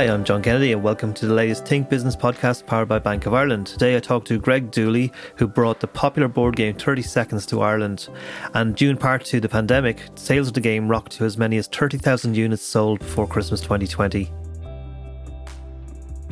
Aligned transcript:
Hi, 0.00 0.08
I'm 0.08 0.24
John 0.24 0.40
Kennedy, 0.40 0.72
and 0.72 0.82
welcome 0.82 1.12
to 1.12 1.26
the 1.26 1.34
latest 1.34 1.66
Think 1.66 1.90
Business 1.90 2.16
podcast 2.16 2.64
powered 2.64 2.88
by 2.88 2.98
Bank 2.98 3.26
of 3.26 3.34
Ireland. 3.34 3.66
Today, 3.66 3.96
I 3.96 4.00
talk 4.00 4.24
to 4.24 4.38
Greg 4.38 4.70
Dooley, 4.70 5.12
who 5.36 5.46
brought 5.46 5.80
the 5.80 5.88
popular 5.88 6.26
board 6.26 6.56
game 6.56 6.74
30 6.74 7.02
Seconds 7.02 7.44
to 7.44 7.60
Ireland. 7.60 8.08
And 8.54 8.74
due 8.74 8.88
in 8.88 8.96
part 8.96 9.26
to 9.26 9.40
the 9.40 9.48
pandemic, 9.50 10.00
sales 10.14 10.48
of 10.48 10.54
the 10.54 10.60
game 10.62 10.88
rocked 10.88 11.12
to 11.18 11.26
as 11.26 11.36
many 11.36 11.58
as 11.58 11.66
30,000 11.66 12.34
units 12.34 12.62
sold 12.62 13.00
before 13.00 13.26
Christmas 13.26 13.60
2020. 13.60 14.32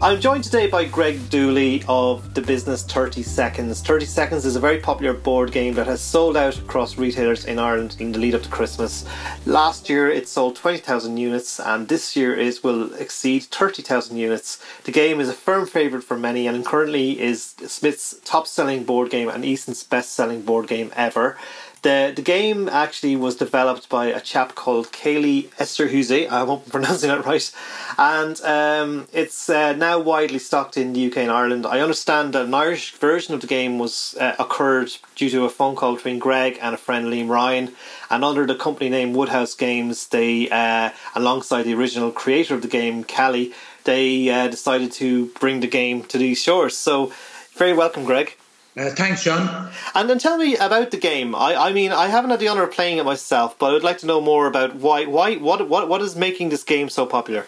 I'm 0.00 0.20
joined 0.20 0.44
today 0.44 0.68
by 0.68 0.84
Greg 0.84 1.28
Dooley 1.28 1.82
of 1.88 2.32
the 2.32 2.40
business 2.40 2.84
30 2.84 3.24
Seconds. 3.24 3.80
30 3.80 4.06
Seconds 4.06 4.44
is 4.44 4.54
a 4.54 4.60
very 4.60 4.78
popular 4.78 5.12
board 5.12 5.50
game 5.50 5.74
that 5.74 5.88
has 5.88 6.00
sold 6.00 6.36
out 6.36 6.56
across 6.56 6.96
retailers 6.96 7.44
in 7.46 7.58
Ireland 7.58 7.96
in 7.98 8.12
the 8.12 8.18
lead 8.20 8.36
up 8.36 8.42
to 8.42 8.48
Christmas. 8.48 9.04
Last 9.44 9.88
year 9.88 10.08
it 10.08 10.28
sold 10.28 10.54
20,000 10.54 11.16
units 11.16 11.58
and 11.58 11.88
this 11.88 12.14
year 12.14 12.38
it 12.38 12.62
will 12.62 12.94
exceed 12.94 13.42
30,000 13.46 14.16
units. 14.16 14.64
The 14.84 14.92
game 14.92 15.18
is 15.18 15.28
a 15.28 15.32
firm 15.32 15.66
favourite 15.66 16.04
for 16.04 16.16
many 16.16 16.46
and 16.46 16.64
currently 16.64 17.20
is 17.20 17.56
Smyths 17.66 18.20
top 18.24 18.46
selling 18.46 18.84
board 18.84 19.10
game 19.10 19.28
and 19.28 19.44
Eason's 19.44 19.82
best 19.82 20.12
selling 20.12 20.42
board 20.42 20.68
game 20.68 20.92
ever. 20.94 21.36
The 21.82 22.12
the 22.14 22.22
game 22.22 22.68
actually 22.68 23.14
was 23.14 23.36
developed 23.36 23.88
by 23.88 24.06
a 24.06 24.20
chap 24.20 24.54
called 24.54 24.90
Kaylee 24.90 25.48
Esterhuze. 25.58 26.28
I 26.28 26.44
hope 26.44 26.64
I'm 26.64 26.70
pronouncing 26.76 27.08
that 27.08 27.24
right. 27.24 27.52
And 27.96 28.40
um, 28.42 29.06
it's 29.12 29.48
uh, 29.48 29.74
now 29.74 30.00
widely 30.00 30.40
stocked 30.40 30.76
in 30.76 30.92
the 30.92 31.06
UK 31.06 31.18
and 31.18 31.30
Ireland. 31.30 31.66
I 31.66 31.80
understand 31.80 32.32
that 32.32 32.46
an 32.46 32.54
Irish 32.54 32.92
version 32.92 33.34
of 33.34 33.40
the 33.40 33.46
game 33.46 33.78
was 33.78 34.16
uh, 34.18 34.34
occurred 34.38 34.90
due 35.14 35.30
to 35.30 35.44
a 35.44 35.50
phone 35.50 35.76
call 35.76 35.94
between 35.94 36.18
Greg 36.18 36.58
and 36.60 36.74
a 36.74 36.78
friend 36.78 37.06
Liam 37.06 37.28
Ryan. 37.28 37.74
And 38.10 38.24
under 38.24 38.44
the 38.46 38.56
company 38.56 38.90
name 38.90 39.12
Woodhouse 39.12 39.54
Games, 39.54 40.08
they 40.08 40.48
uh, 40.50 40.90
alongside 41.14 41.62
the 41.62 41.74
original 41.74 42.10
creator 42.10 42.54
of 42.54 42.62
the 42.62 42.68
game, 42.68 43.04
Callie, 43.04 43.52
they 43.84 44.28
uh, 44.28 44.48
decided 44.48 44.92
to 44.92 45.26
bring 45.40 45.60
the 45.60 45.66
game 45.66 46.02
to 46.04 46.18
these 46.18 46.42
shores. 46.42 46.76
So, 46.76 47.12
very 47.54 47.72
welcome, 47.72 48.04
Greg. 48.04 48.36
Uh, 48.78 48.90
thanks, 48.90 49.24
John. 49.24 49.72
And 49.96 50.08
then 50.08 50.20
tell 50.20 50.38
me 50.38 50.56
about 50.56 50.92
the 50.92 50.98
game. 50.98 51.34
I, 51.34 51.56
I 51.56 51.72
mean, 51.72 51.90
I 51.90 52.06
haven't 52.06 52.30
had 52.30 52.38
the 52.38 52.46
honor 52.46 52.62
of 52.62 52.70
playing 52.70 52.98
it 52.98 53.04
myself, 53.04 53.58
but 53.58 53.70
I 53.70 53.72
would 53.72 53.82
like 53.82 53.98
to 53.98 54.06
know 54.06 54.20
more 54.20 54.46
about 54.46 54.76
why, 54.76 55.04
why, 55.04 55.34
what, 55.34 55.68
what, 55.68 55.88
what 55.88 56.00
is 56.00 56.14
making 56.14 56.50
this 56.50 56.62
game 56.62 56.88
so 56.88 57.04
popular. 57.04 57.46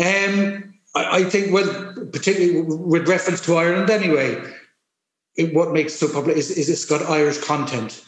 Um, 0.00 0.74
I, 0.94 1.18
I 1.18 1.24
think, 1.24 1.52
well, 1.52 1.92
particularly 2.10 2.62
with 2.62 3.06
reference 3.06 3.42
to 3.42 3.56
Ireland, 3.56 3.90
anyway, 3.90 4.42
it, 5.36 5.54
what 5.54 5.72
makes 5.72 5.94
it 5.94 5.98
so 5.98 6.06
popular 6.06 6.38
is, 6.38 6.50
is 6.50 6.70
it's 6.70 6.86
got 6.86 7.02
Irish 7.02 7.36
content. 7.44 8.02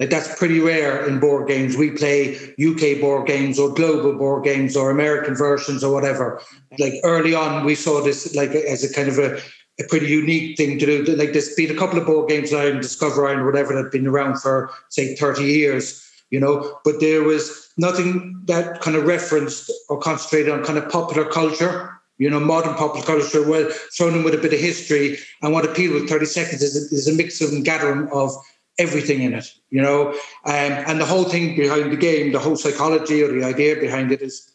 Like 0.00 0.10
that's 0.10 0.36
pretty 0.36 0.58
rare 0.58 1.06
in 1.06 1.20
board 1.20 1.46
games. 1.46 1.76
We 1.76 1.92
play 1.92 2.34
UK 2.60 3.00
board 3.00 3.28
games 3.28 3.60
or 3.60 3.72
global 3.72 4.18
board 4.18 4.42
games 4.42 4.76
or 4.76 4.90
American 4.90 5.36
versions 5.36 5.84
or 5.84 5.92
whatever. 5.92 6.42
Like 6.80 6.94
early 7.04 7.36
on, 7.36 7.64
we 7.64 7.76
saw 7.76 8.02
this 8.02 8.34
like 8.34 8.50
as 8.50 8.82
a 8.82 8.92
kind 8.92 9.08
of 9.08 9.18
a 9.18 9.40
a 9.80 9.84
pretty 9.84 10.06
unique 10.06 10.56
thing 10.56 10.78
to 10.78 10.86
do. 10.86 11.16
Like 11.16 11.32
there's 11.32 11.54
been 11.54 11.70
a 11.70 11.78
couple 11.78 11.98
of 11.98 12.06
board 12.06 12.28
games 12.28 12.52
now 12.52 12.70
Discover 12.70 13.26
Ireland, 13.26 13.46
whatever, 13.46 13.74
that 13.74 13.84
have 13.84 13.92
been 13.92 14.06
around 14.06 14.40
for 14.40 14.70
say 14.90 15.14
30 15.16 15.44
years, 15.44 16.06
you 16.30 16.40
know, 16.40 16.78
but 16.84 17.00
there 17.00 17.22
was 17.22 17.70
nothing 17.78 18.40
that 18.46 18.80
kind 18.80 18.96
of 18.96 19.06
referenced 19.06 19.70
or 19.88 19.98
concentrated 19.98 20.52
on 20.52 20.64
kind 20.64 20.78
of 20.78 20.90
popular 20.90 21.24
culture, 21.24 21.90
you 22.18 22.28
know, 22.28 22.40
modern 22.40 22.74
popular 22.74 23.04
culture, 23.04 23.48
well 23.48 23.70
thrown 23.96 24.14
in 24.14 24.24
with 24.24 24.34
a 24.34 24.38
bit 24.38 24.52
of 24.52 24.60
history. 24.60 25.18
And 25.40 25.52
what 25.52 25.64
appealed 25.64 25.94
with 25.94 26.08
30 26.08 26.26
seconds 26.26 26.62
is 26.62 26.76
a, 26.76 26.94
is 26.94 27.08
a 27.08 27.14
mix 27.14 27.40
of 27.40 27.50
and 27.50 27.64
gathering 27.64 28.08
of 28.12 28.30
everything 28.78 29.22
in 29.22 29.34
it, 29.34 29.52
you 29.70 29.80
know. 29.80 30.10
Um, 30.44 30.72
and 30.86 31.00
the 31.00 31.06
whole 31.06 31.24
thing 31.24 31.56
behind 31.56 31.92
the 31.92 31.96
game, 31.96 32.32
the 32.32 32.38
whole 32.38 32.56
psychology 32.56 33.22
or 33.22 33.28
the 33.28 33.44
idea 33.44 33.76
behind 33.76 34.12
it 34.12 34.22
is 34.22 34.52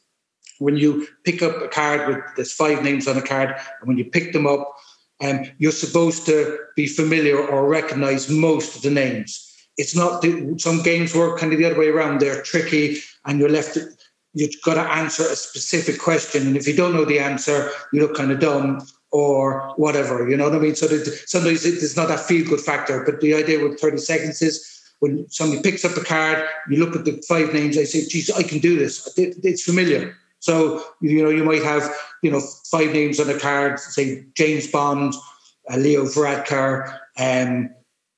when 0.60 0.78
you 0.78 1.08
pick 1.24 1.42
up 1.42 1.62
a 1.62 1.68
card 1.68 2.08
with 2.08 2.24
there's 2.36 2.54
five 2.54 2.84
names 2.84 3.08
on 3.08 3.18
a 3.18 3.22
card, 3.22 3.50
and 3.50 3.88
when 3.88 3.98
you 3.98 4.06
pick 4.06 4.34
them 4.34 4.48
up, 4.48 4.76
um, 5.24 5.46
you're 5.58 5.72
supposed 5.72 6.26
to 6.28 6.60
be 6.76 6.88
familiar 6.88 7.38
or 7.38 7.68
recognize 7.68 8.30
most 8.30 8.76
of 8.76 8.82
the 8.82 8.92
names. 8.92 9.44
It's 9.78 9.96
not 9.96 10.22
the, 10.22 10.56
some 10.58 10.82
games 10.82 11.14
work 11.14 11.40
kind 11.40 11.54
of 11.54 11.60
the 11.60 11.66
other 11.66 11.80
way 11.80 11.88
around. 11.88 12.20
They're 12.20 12.42
tricky, 12.42 12.98
and 13.26 13.40
you're 13.40 13.50
left. 13.50 13.78
You've 14.34 14.62
got 14.64 14.76
to 14.76 14.82
answer 14.82 15.24
a 15.24 15.36
specific 15.36 16.00
question, 16.00 16.48
and 16.48 16.58
if 16.58 16.68
you 16.68 16.76
don't 16.76 16.94
know 16.94 17.06
the 17.06 17.20
answer, 17.20 17.70
you 17.94 18.02
look 18.02 18.16
kind 18.16 18.32
of 18.32 18.40
dumb 18.40 18.82
or 19.12 19.74
whatever. 19.78 20.30
You 20.30 20.38
know 20.38 20.46
what 20.46 20.56
I 20.56 20.60
mean? 20.60 20.76
So 20.76 20.88
that 20.88 21.06
sometimes 21.28 21.66
it's 21.66 21.96
not 21.96 22.10
that 22.10 22.20
feel 22.20 22.48
good 22.48 22.60
factor. 22.60 23.04
But 23.04 23.22
the 23.22 23.34
idea 23.34 23.64
with 23.64 23.80
30 23.80 23.98
seconds 23.98 24.42
is 24.42 24.78
when 25.00 25.30
somebody 25.30 25.62
picks 25.62 25.86
up 25.86 25.96
a 25.96 26.04
card, 26.04 26.46
you 26.70 26.84
look 26.84 26.96
at 26.96 27.06
the 27.06 27.22
five 27.28 27.54
names, 27.54 27.76
they 27.76 27.86
say, 27.86 28.06
geez, 28.06 28.30
I 28.32 28.44
can 28.44 28.60
do 28.60 28.78
this. 28.78 29.12
It's 29.18 29.64
familiar. 29.64 30.16
So, 30.40 30.84
you 31.02 31.24
know, 31.24 31.30
you 31.30 31.44
might 31.44 31.64
have, 31.64 31.90
you 32.24 32.32
know, 32.32 32.42
five 32.72 32.94
names 32.94 33.20
on 33.20 33.30
a 33.30 33.40
card, 33.40 33.80
say 33.80 34.26
James 34.36 34.68
Bond, 34.68 35.14
uh, 35.72 35.78
Leo 35.78 36.06
Varadkar, 36.06 36.98
um, 37.18 37.70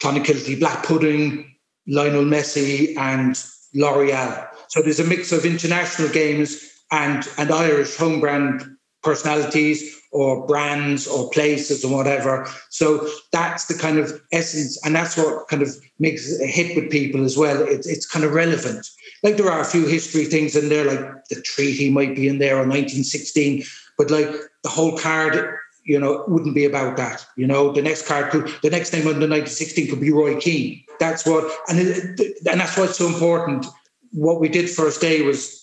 Clonakilty 0.01 0.59
Black 0.59 0.85
Pudding, 0.85 1.55
Lionel 1.87 2.23
Messi, 2.23 2.95
and 2.97 3.41
L'Oreal. 3.73 4.47
So 4.67 4.81
there's 4.81 4.99
a 4.99 5.03
mix 5.03 5.31
of 5.31 5.45
international 5.45 6.09
games 6.09 6.69
and, 6.91 7.27
and 7.37 7.51
Irish 7.51 7.95
home 7.95 8.19
brand 8.19 8.63
personalities 9.01 9.95
or 10.11 10.45
brands 10.47 11.07
or 11.07 11.29
places 11.29 11.85
or 11.85 11.95
whatever. 11.95 12.47
So 12.69 13.07
that's 13.31 13.65
the 13.65 13.75
kind 13.75 13.99
of 13.99 14.21
essence, 14.31 14.83
and 14.83 14.95
that's 14.95 15.15
what 15.15 15.47
kind 15.47 15.61
of 15.61 15.69
makes 15.99 16.29
it 16.29 16.41
a 16.41 16.47
hit 16.47 16.75
with 16.75 16.91
people 16.91 17.23
as 17.23 17.37
well. 17.37 17.61
It's, 17.61 17.87
it's 17.87 18.05
kind 18.05 18.25
of 18.25 18.33
relevant 18.33 18.87
like 19.23 19.37
there 19.37 19.51
are 19.51 19.61
a 19.61 19.65
few 19.65 19.85
history 19.85 20.25
things 20.25 20.55
in 20.55 20.69
there, 20.69 20.85
like 20.85 21.25
the 21.25 21.41
treaty 21.41 21.89
might 21.89 22.15
be 22.15 22.27
in 22.27 22.39
there 22.39 22.55
or 22.55 22.67
1916, 22.67 23.63
but 23.97 24.11
like 24.11 24.29
the 24.63 24.69
whole 24.69 24.97
card, 24.97 25.57
you 25.83 25.99
know, 25.99 26.23
wouldn't 26.27 26.55
be 26.55 26.65
about 26.65 26.97
that. 26.97 27.25
You 27.35 27.47
know, 27.47 27.71
the 27.71 27.81
next 27.81 28.07
card 28.07 28.31
could, 28.31 28.51
the 28.61 28.69
next 28.69 28.93
name 28.93 29.07
under 29.07 29.27
1916 29.27 29.89
could 29.89 30.01
be 30.01 30.11
Roy 30.11 30.39
Keane. 30.39 30.83
That's 30.99 31.25
what, 31.25 31.51
and 31.69 31.79
and 31.79 32.59
that's 32.59 32.77
why 32.77 32.85
it's 32.85 32.97
so 32.97 33.07
important. 33.07 33.65
What 34.11 34.39
we 34.39 34.49
did 34.49 34.69
first 34.69 35.01
day 35.01 35.21
was 35.21 35.59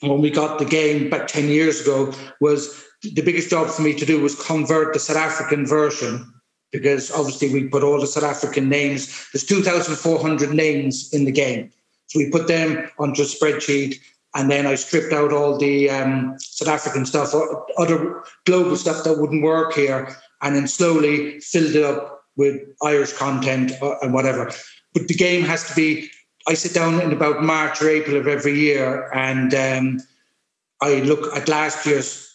when 0.00 0.20
we 0.20 0.30
got 0.30 0.58
the 0.58 0.64
game 0.64 1.06
about 1.06 1.28
10 1.28 1.48
years 1.48 1.80
ago 1.80 2.12
was 2.40 2.84
the 3.02 3.22
biggest 3.22 3.50
job 3.50 3.68
for 3.68 3.82
me 3.82 3.94
to 3.94 4.06
do 4.06 4.20
was 4.20 4.40
convert 4.46 4.92
the 4.92 5.00
South 5.00 5.16
African 5.16 5.66
version 5.66 6.32
because 6.70 7.10
obviously 7.10 7.52
we 7.52 7.68
put 7.68 7.82
all 7.82 8.00
the 8.00 8.06
South 8.06 8.24
African 8.24 8.68
names. 8.68 9.28
There's 9.32 9.44
2,400 9.44 10.52
names 10.52 11.12
in 11.12 11.24
the 11.24 11.32
game. 11.32 11.70
So 12.08 12.18
we 12.18 12.30
put 12.30 12.48
them 12.48 12.90
onto 12.98 13.22
a 13.22 13.26
spreadsheet, 13.26 14.00
and 14.34 14.50
then 14.50 14.66
I 14.66 14.74
stripped 14.76 15.12
out 15.12 15.32
all 15.32 15.58
the 15.58 15.90
um, 15.90 16.36
South 16.38 16.68
African 16.68 17.04
stuff, 17.04 17.34
or 17.34 17.66
other 17.78 18.22
global 18.46 18.76
stuff 18.76 19.04
that 19.04 19.18
wouldn't 19.18 19.42
work 19.42 19.74
here, 19.74 20.16
and 20.42 20.56
then 20.56 20.66
slowly 20.66 21.40
filled 21.40 21.76
it 21.76 21.84
up 21.84 22.22
with 22.36 22.60
Irish 22.82 23.12
content 23.12 23.72
uh, 23.82 23.96
and 24.00 24.14
whatever. 24.14 24.50
But 24.94 25.08
the 25.08 25.14
game 25.14 25.42
has 25.42 25.68
to 25.68 25.74
be. 25.74 26.10
I 26.46 26.54
sit 26.54 26.72
down 26.72 26.98
in 27.02 27.12
about 27.12 27.42
March 27.42 27.82
or 27.82 27.90
April 27.90 28.16
of 28.16 28.26
every 28.26 28.58
year, 28.58 29.10
and 29.12 29.52
um, 29.54 30.00
I 30.80 31.00
look 31.00 31.36
at 31.36 31.48
last 31.48 31.84
year's 31.84 32.26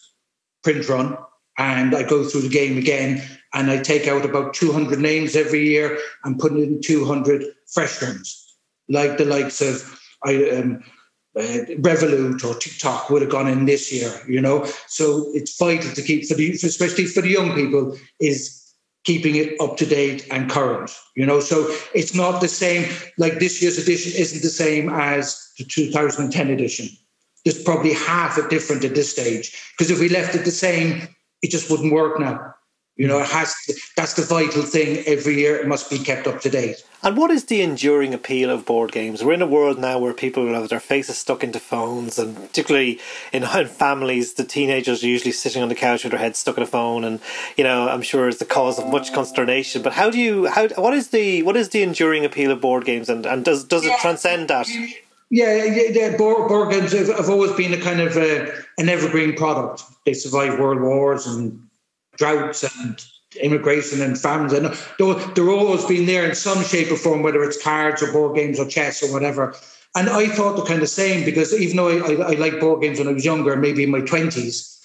print 0.62 0.88
run, 0.88 1.16
and 1.58 1.96
I 1.96 2.04
go 2.04 2.22
through 2.22 2.42
the 2.42 2.48
game 2.48 2.78
again, 2.78 3.24
and 3.54 3.72
I 3.72 3.82
take 3.82 4.06
out 4.06 4.24
about 4.24 4.54
200 4.54 5.00
names 5.00 5.34
every 5.34 5.66
year 5.68 5.98
and 6.22 6.38
put 6.38 6.52
in 6.52 6.80
200 6.80 7.44
fresh 7.66 8.00
ones 8.00 8.43
like 8.88 9.18
the 9.18 9.24
likes 9.24 9.60
of 9.60 10.00
I, 10.24 10.50
um, 10.50 10.82
uh, 11.36 11.66
Revolut 11.80 12.44
or 12.44 12.54
TikTok 12.54 13.10
would 13.10 13.22
have 13.22 13.30
gone 13.30 13.48
in 13.48 13.64
this 13.64 13.92
year, 13.92 14.12
you 14.28 14.40
know. 14.40 14.64
So 14.86 15.30
it's 15.34 15.58
vital 15.58 15.92
to 15.92 16.02
keep 16.02 16.26
for 16.26 16.34
the 16.34 16.50
especially 16.52 17.06
for 17.06 17.22
the 17.22 17.28
young 17.28 17.54
people 17.54 17.96
is 18.20 18.60
keeping 19.04 19.34
it 19.36 19.60
up 19.60 19.76
to 19.76 19.86
date 19.86 20.26
and 20.30 20.50
current, 20.50 20.90
you 21.16 21.26
know. 21.26 21.40
So 21.40 21.66
it's 21.94 22.14
not 22.14 22.40
the 22.40 22.48
same. 22.48 22.90
Like 23.18 23.38
this 23.38 23.60
year's 23.60 23.78
edition 23.78 24.12
isn't 24.16 24.42
the 24.42 24.48
same 24.48 24.88
as 24.88 25.52
the 25.58 25.64
2010 25.64 26.50
edition. 26.50 26.88
There's 27.44 27.62
probably 27.62 27.92
half 27.92 28.38
it 28.38 28.48
different 28.48 28.84
at 28.84 28.94
this 28.94 29.10
stage 29.10 29.54
because 29.76 29.90
if 29.90 30.00
we 30.00 30.08
left 30.08 30.34
it 30.34 30.44
the 30.44 30.50
same, 30.50 31.08
it 31.42 31.50
just 31.50 31.70
wouldn't 31.70 31.92
work 31.92 32.18
now. 32.18 32.53
You 32.96 33.08
know, 33.08 33.18
it 33.18 33.26
has 33.26 33.52
to, 33.66 33.74
that's 33.96 34.14
the 34.14 34.22
vital 34.22 34.62
thing 34.62 35.02
every 35.06 35.34
year. 35.34 35.56
It 35.56 35.66
must 35.66 35.90
be 35.90 35.98
kept 35.98 36.28
up 36.28 36.40
to 36.42 36.50
date. 36.50 36.84
And 37.02 37.16
what 37.16 37.32
is 37.32 37.46
the 37.46 37.60
enduring 37.60 38.14
appeal 38.14 38.50
of 38.50 38.64
board 38.64 38.92
games? 38.92 39.24
We're 39.24 39.32
in 39.32 39.42
a 39.42 39.48
world 39.48 39.80
now 39.80 39.98
where 39.98 40.14
people 40.14 40.54
have 40.54 40.68
their 40.68 40.78
faces 40.78 41.18
stuck 41.18 41.42
into 41.42 41.58
phones, 41.58 42.20
and 42.20 42.36
particularly 42.36 43.00
in 43.32 43.44
families, 43.66 44.34
the 44.34 44.44
teenagers 44.44 45.02
are 45.02 45.08
usually 45.08 45.32
sitting 45.32 45.60
on 45.60 45.68
the 45.68 45.74
couch 45.74 46.04
with 46.04 46.12
their 46.12 46.20
heads 46.20 46.38
stuck 46.38 46.56
in 46.56 46.62
a 46.62 46.66
phone, 46.66 47.02
and 47.02 47.20
you 47.56 47.64
know, 47.64 47.88
I'm 47.88 48.02
sure 48.02 48.28
it's 48.28 48.38
the 48.38 48.44
cause 48.44 48.78
of 48.78 48.88
much 48.88 49.12
consternation. 49.12 49.82
But 49.82 49.94
how 49.94 50.08
do 50.08 50.18
you 50.18 50.46
how 50.46 50.68
what 50.68 50.94
is 50.94 51.08
the 51.08 51.42
what 51.42 51.56
is 51.56 51.70
the 51.70 51.82
enduring 51.82 52.24
appeal 52.24 52.52
of 52.52 52.60
board 52.60 52.84
games, 52.84 53.08
and, 53.08 53.26
and 53.26 53.44
does 53.44 53.64
does 53.64 53.84
it 53.84 53.98
transcend 53.98 54.48
that? 54.48 54.68
Yeah, 55.30 55.64
yeah, 55.64 55.82
yeah. 55.90 56.16
Board, 56.16 56.48
board 56.48 56.70
games 56.70 56.92
have, 56.92 57.08
have, 57.08 57.28
always 57.28 57.50
been 57.52 57.74
a 57.74 57.80
kind 57.80 58.00
of 58.00 58.16
uh, 58.16 58.46
an 58.78 58.88
evergreen 58.88 59.34
product. 59.34 59.82
They 60.06 60.14
survived 60.14 60.60
world 60.60 60.80
wars 60.80 61.26
and 61.26 61.60
droughts 62.16 62.64
and 62.78 63.04
immigration 63.40 64.00
and 64.00 64.18
famines. 64.18 64.52
And 64.52 64.66
they're 64.98 65.50
always 65.50 65.84
been 65.84 66.06
there 66.06 66.28
in 66.28 66.34
some 66.34 66.62
shape 66.62 66.90
or 66.90 66.96
form, 66.96 67.22
whether 67.22 67.42
it's 67.42 67.62
cards 67.62 68.02
or 68.02 68.12
board 68.12 68.36
games 68.36 68.58
or 68.58 68.66
chess 68.66 69.02
or 69.02 69.12
whatever. 69.12 69.54
And 69.96 70.08
I 70.08 70.26
thought 70.28 70.56
the 70.56 70.64
kind 70.64 70.82
of 70.82 70.88
same 70.88 71.24
because 71.24 71.52
even 71.54 71.76
though 71.76 71.88
I, 71.88 72.12
I, 72.12 72.32
I 72.32 72.34
liked 72.34 72.60
board 72.60 72.82
games 72.82 72.98
when 72.98 73.08
I 73.08 73.12
was 73.12 73.24
younger, 73.24 73.56
maybe 73.56 73.84
in 73.84 73.90
my 73.90 74.00
20s, 74.00 74.80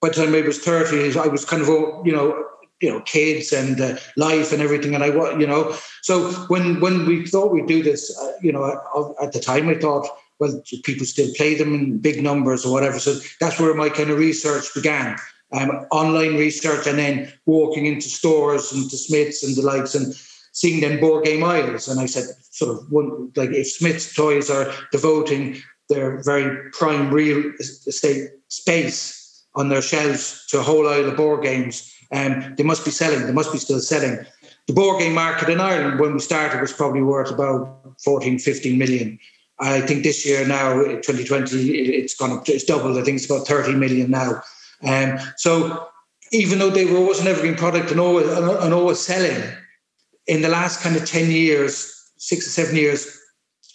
by 0.00 0.08
the 0.08 0.14
time 0.14 0.34
I 0.34 0.42
was 0.42 0.58
30, 0.58 1.18
I 1.18 1.26
was 1.26 1.44
kind 1.44 1.62
of, 1.62 1.68
you 2.06 2.12
know, 2.12 2.44
you 2.80 2.90
know, 2.90 3.00
kids 3.02 3.52
and 3.52 3.80
uh, 3.80 3.96
life 4.16 4.52
and 4.52 4.60
everything. 4.60 4.94
And 4.94 5.04
I, 5.04 5.10
was 5.10 5.40
you 5.40 5.46
know, 5.46 5.76
so 6.02 6.32
when 6.48 6.80
when 6.80 7.06
we 7.06 7.24
thought 7.26 7.52
we'd 7.52 7.66
do 7.66 7.82
this, 7.82 8.16
uh, 8.20 8.32
you 8.42 8.52
know, 8.52 9.14
at 9.22 9.32
the 9.32 9.38
time 9.38 9.68
I 9.68 9.76
thought, 9.76 10.08
well, 10.40 10.60
people 10.82 11.06
still 11.06 11.32
play 11.36 11.54
them 11.54 11.74
in 11.74 11.98
big 11.98 12.20
numbers 12.22 12.66
or 12.66 12.72
whatever. 12.72 12.98
So 12.98 13.14
that's 13.38 13.60
where 13.60 13.74
my 13.74 13.88
kind 13.88 14.10
of 14.10 14.18
research 14.18 14.74
began. 14.74 15.16
Um, 15.52 15.86
online 15.90 16.36
research 16.36 16.86
and 16.86 16.98
then 16.98 17.30
walking 17.44 17.84
into 17.84 18.08
stores 18.08 18.72
and 18.72 18.88
to 18.90 18.96
Smyths 18.96 19.42
and 19.42 19.54
the 19.54 19.62
likes 19.62 19.94
and 19.94 20.14
seeing 20.52 20.80
them 20.80 20.98
board 20.98 21.24
game 21.24 21.44
aisles. 21.44 21.88
And 21.88 22.00
I 22.00 22.06
said, 22.06 22.24
sort 22.50 22.70
of 22.78 22.90
one 22.90 23.32
like 23.36 23.50
if 23.50 23.70
Smyths 23.70 24.14
toys 24.14 24.48
are 24.50 24.72
devoting 24.92 25.60
their 25.88 26.22
very 26.22 26.70
prime 26.70 27.12
real 27.12 27.52
estate 27.60 28.30
space 28.48 29.44
on 29.54 29.68
their 29.68 29.82
shelves 29.82 30.46
to 30.48 30.58
a 30.58 30.62
whole 30.62 30.88
aisle 30.88 31.08
of 31.08 31.16
board 31.16 31.42
games. 31.42 31.92
Um, 32.12 32.54
they 32.56 32.64
must 32.64 32.84
be 32.84 32.90
selling. 32.90 33.26
They 33.26 33.32
must 33.32 33.52
be 33.52 33.58
still 33.58 33.80
selling. 33.80 34.24
The 34.66 34.74
board 34.74 35.00
game 35.00 35.14
market 35.14 35.48
in 35.48 35.60
Ireland, 35.60 35.98
when 35.98 36.12
we 36.12 36.20
started, 36.20 36.60
was 36.60 36.72
probably 36.72 37.02
worth 37.02 37.30
about 37.30 37.94
14, 38.04 38.38
15 38.38 38.78
million. 38.78 39.18
I 39.58 39.80
think 39.80 40.02
this 40.02 40.26
year 40.26 40.46
now, 40.46 40.82
2020, 40.82 41.70
it's 41.70 42.14
gone 42.14 42.32
up. 42.32 42.48
It's 42.48 42.64
doubled. 42.64 42.98
I 42.98 43.02
think 43.02 43.16
it's 43.16 43.26
about 43.26 43.46
30 43.46 43.74
million 43.74 44.10
now. 44.10 44.42
Um, 44.84 45.18
so 45.36 45.88
even 46.32 46.58
though 46.58 46.70
they 46.70 46.84
were 46.84 46.98
always 46.98 47.20
an 47.20 47.26
evergreen 47.26 47.54
product 47.54 47.90
and 47.90 48.00
always 48.00 48.26
and 48.28 48.74
always 48.74 48.98
selling, 48.98 49.42
in 50.26 50.42
the 50.42 50.48
last 50.48 50.82
kind 50.82 50.96
of 50.96 51.04
10 51.04 51.30
years, 51.30 52.10
six 52.16 52.46
or 52.46 52.50
seven 52.50 52.76
years, 52.76 53.18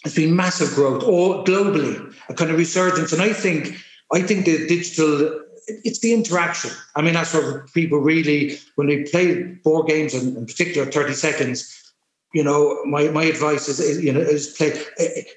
there's 0.03 0.15
been 0.15 0.35
massive 0.35 0.73
growth 0.73 1.03
all 1.03 1.43
globally, 1.43 2.13
a 2.29 2.33
kind 2.33 2.51
of 2.51 2.57
resurgence. 2.57 3.11
And 3.13 3.21
I 3.21 3.33
think 3.33 3.75
I 4.13 4.21
think 4.21 4.45
the 4.45 4.67
digital 4.67 5.41
it's 5.67 5.99
the 5.99 6.13
interaction. 6.13 6.71
I 6.95 7.01
mean, 7.01 7.13
that's 7.13 7.33
what 7.33 7.71
people 7.73 7.99
really, 7.99 8.57
when 8.75 8.87
they 8.87 9.03
play 9.03 9.43
board 9.43 9.87
games, 9.87 10.13
and 10.13 10.37
in 10.37 10.45
particular 10.45 10.89
30 10.89 11.13
seconds, 11.13 11.93
you 12.33 12.43
know, 12.43 12.83
my, 12.85 13.09
my 13.09 13.23
advice 13.23 13.67
is, 13.67 13.79
is 13.79 14.03
you 14.03 14.13
know, 14.13 14.19
is 14.19 14.47
play, 14.47 14.73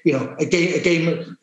you 0.05 0.13
know, 0.13 0.35
a 0.39 0.45
game, 0.45 0.73
a 0.73 0.79
game, 0.79 1.37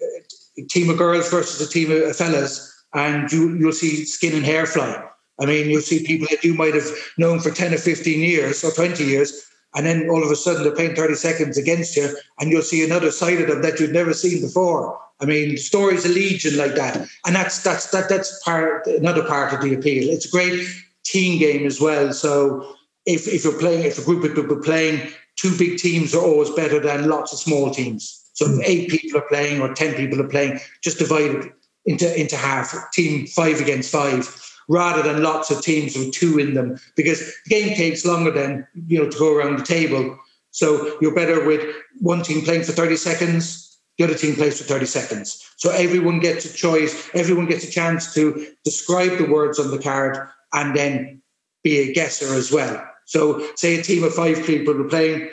a 0.57 0.63
team 0.63 0.91
of 0.91 0.97
girls 0.97 1.31
versus 1.31 1.61
a 1.61 1.71
team 1.71 1.91
of 1.91 2.17
fellas, 2.17 2.78
and 2.95 3.31
you, 3.31 3.55
you'll 3.57 3.73
see 3.73 4.05
skin 4.05 4.35
and 4.35 4.45
hair 4.45 4.67
fly. 4.67 5.05
I 5.41 5.47
mean, 5.47 5.71
you'll 5.71 5.83
see 5.83 6.05
people 6.05 6.27
that 6.31 6.45
you 6.45 6.55
might 6.55 6.75
have 6.75 6.89
known 7.17 7.41
for 7.41 7.51
10 7.51 7.75
or 7.75 7.79
15 7.79 8.21
years 8.21 8.65
or 8.65 8.73
20 8.73 9.05
years, 9.05 9.47
and 9.75 9.87
then 9.87 10.09
all 10.09 10.25
of 10.25 10.31
a 10.31 10.37
sudden 10.37 10.63
they're 10.63 10.75
playing 10.75 10.97
30 10.97 11.15
seconds 11.15 11.57
against 11.57 11.97
you, 11.97 12.17
and 12.41 12.51
you'll 12.51 12.63
see 12.63 12.85
another 12.85 13.11
side 13.11 13.41
of 13.41 13.49
them 13.49 13.63
that 13.63 13.79
you've 13.79 13.93
never 13.93 14.15
seen 14.15 14.41
before. 14.41 14.99
I 15.21 15.27
mean, 15.27 15.57
stories 15.57 16.05
of 16.05 16.13
legion 16.13 16.57
like 16.57 16.75
that, 16.77 17.09
and 17.27 17.35
that's 17.35 17.63
that's 17.63 17.91
that 17.91 18.09
that's 18.09 18.43
part 18.45 18.87
another 18.87 19.25
part 19.25 19.53
of 19.53 19.61
the 19.61 19.75
appeal. 19.75 20.09
It's 20.09 20.27
a 20.27 20.31
great 20.31 20.65
team 21.05 21.39
game 21.39 21.67
as 21.67 21.81
well. 21.81 22.13
So 22.13 22.75
if 23.05 23.27
if 23.27 23.45
you're 23.45 23.59
playing, 23.59 23.85
if 23.85 23.99
a 23.99 24.05
group 24.05 24.23
of 24.25 24.35
people 24.35 24.57
are 24.57 24.63
playing, 24.63 25.11
two 25.37 25.57
big 25.59 25.79
teams 25.79 26.15
are 26.15 26.23
always 26.23 26.51
better 26.51 26.79
than 26.79 27.09
lots 27.09 27.33
of 27.33 27.41
small 27.41 27.71
teams. 27.71 28.31
So 28.35 28.47
if 28.47 28.69
eight 28.69 28.91
people 28.91 29.19
are 29.19 29.29
playing 29.29 29.61
or 29.61 29.75
ten 29.75 29.95
people 29.95 30.21
are 30.21 30.29
playing, 30.29 30.61
just 30.83 30.99
divide 30.99 31.53
into 31.89 32.09
into 32.19 32.37
half. 32.37 32.75
Team 32.93 33.27
five 33.27 33.61
against 33.61 33.91
five, 33.91 34.23
rather 34.69 35.03
than 35.03 35.23
lots 35.23 35.51
of 35.51 35.63
teams 35.63 35.97
with 35.97 36.13
two 36.13 36.39
in 36.39 36.55
them, 36.55 36.79
because 36.95 37.21
the 37.45 37.51
game 37.51 37.75
takes 37.75 38.05
longer 38.05 38.31
than 38.31 38.67
you 38.87 39.03
know 39.03 39.11
to 39.11 39.19
go 39.19 39.35
around 39.35 39.59
the 39.59 39.65
table. 39.65 40.17
So 40.51 40.97
you're 41.01 41.15
better 41.15 41.45
with 41.45 41.63
one 42.01 42.23
team 42.23 42.43
playing 42.43 42.65
for 42.65 42.73
30 42.73 42.97
seconds, 42.97 43.79
the 43.97 44.05
other 44.05 44.15
team 44.15 44.35
plays 44.35 44.59
for 44.59 44.65
30 44.65 44.87
seconds. 44.87 45.45
So 45.57 45.71
everyone 45.71 46.21
gets 46.21 46.45
a 46.47 46.53
choice, 46.53 47.11
everyone 47.15 47.47
gets 47.47 47.65
a 47.65 47.71
chance 47.71 48.15
to 48.15 48.47
describe 48.65 49.19
the 49.19 49.31
words 49.31 49.59
on 49.59 49.71
the 49.71 49.79
card 49.79 50.29
and 50.53 50.75
then 50.75 51.23
be 51.63 51.79
a 51.79 51.93
guesser 51.93 52.33
as 52.35 52.51
well. 52.51 52.83
So, 53.05 53.47
say 53.57 53.79
a 53.79 53.83
team 53.83 54.05
of 54.05 54.15
five 54.15 54.45
people 54.45 54.79
are 54.81 54.89
playing, 54.89 55.31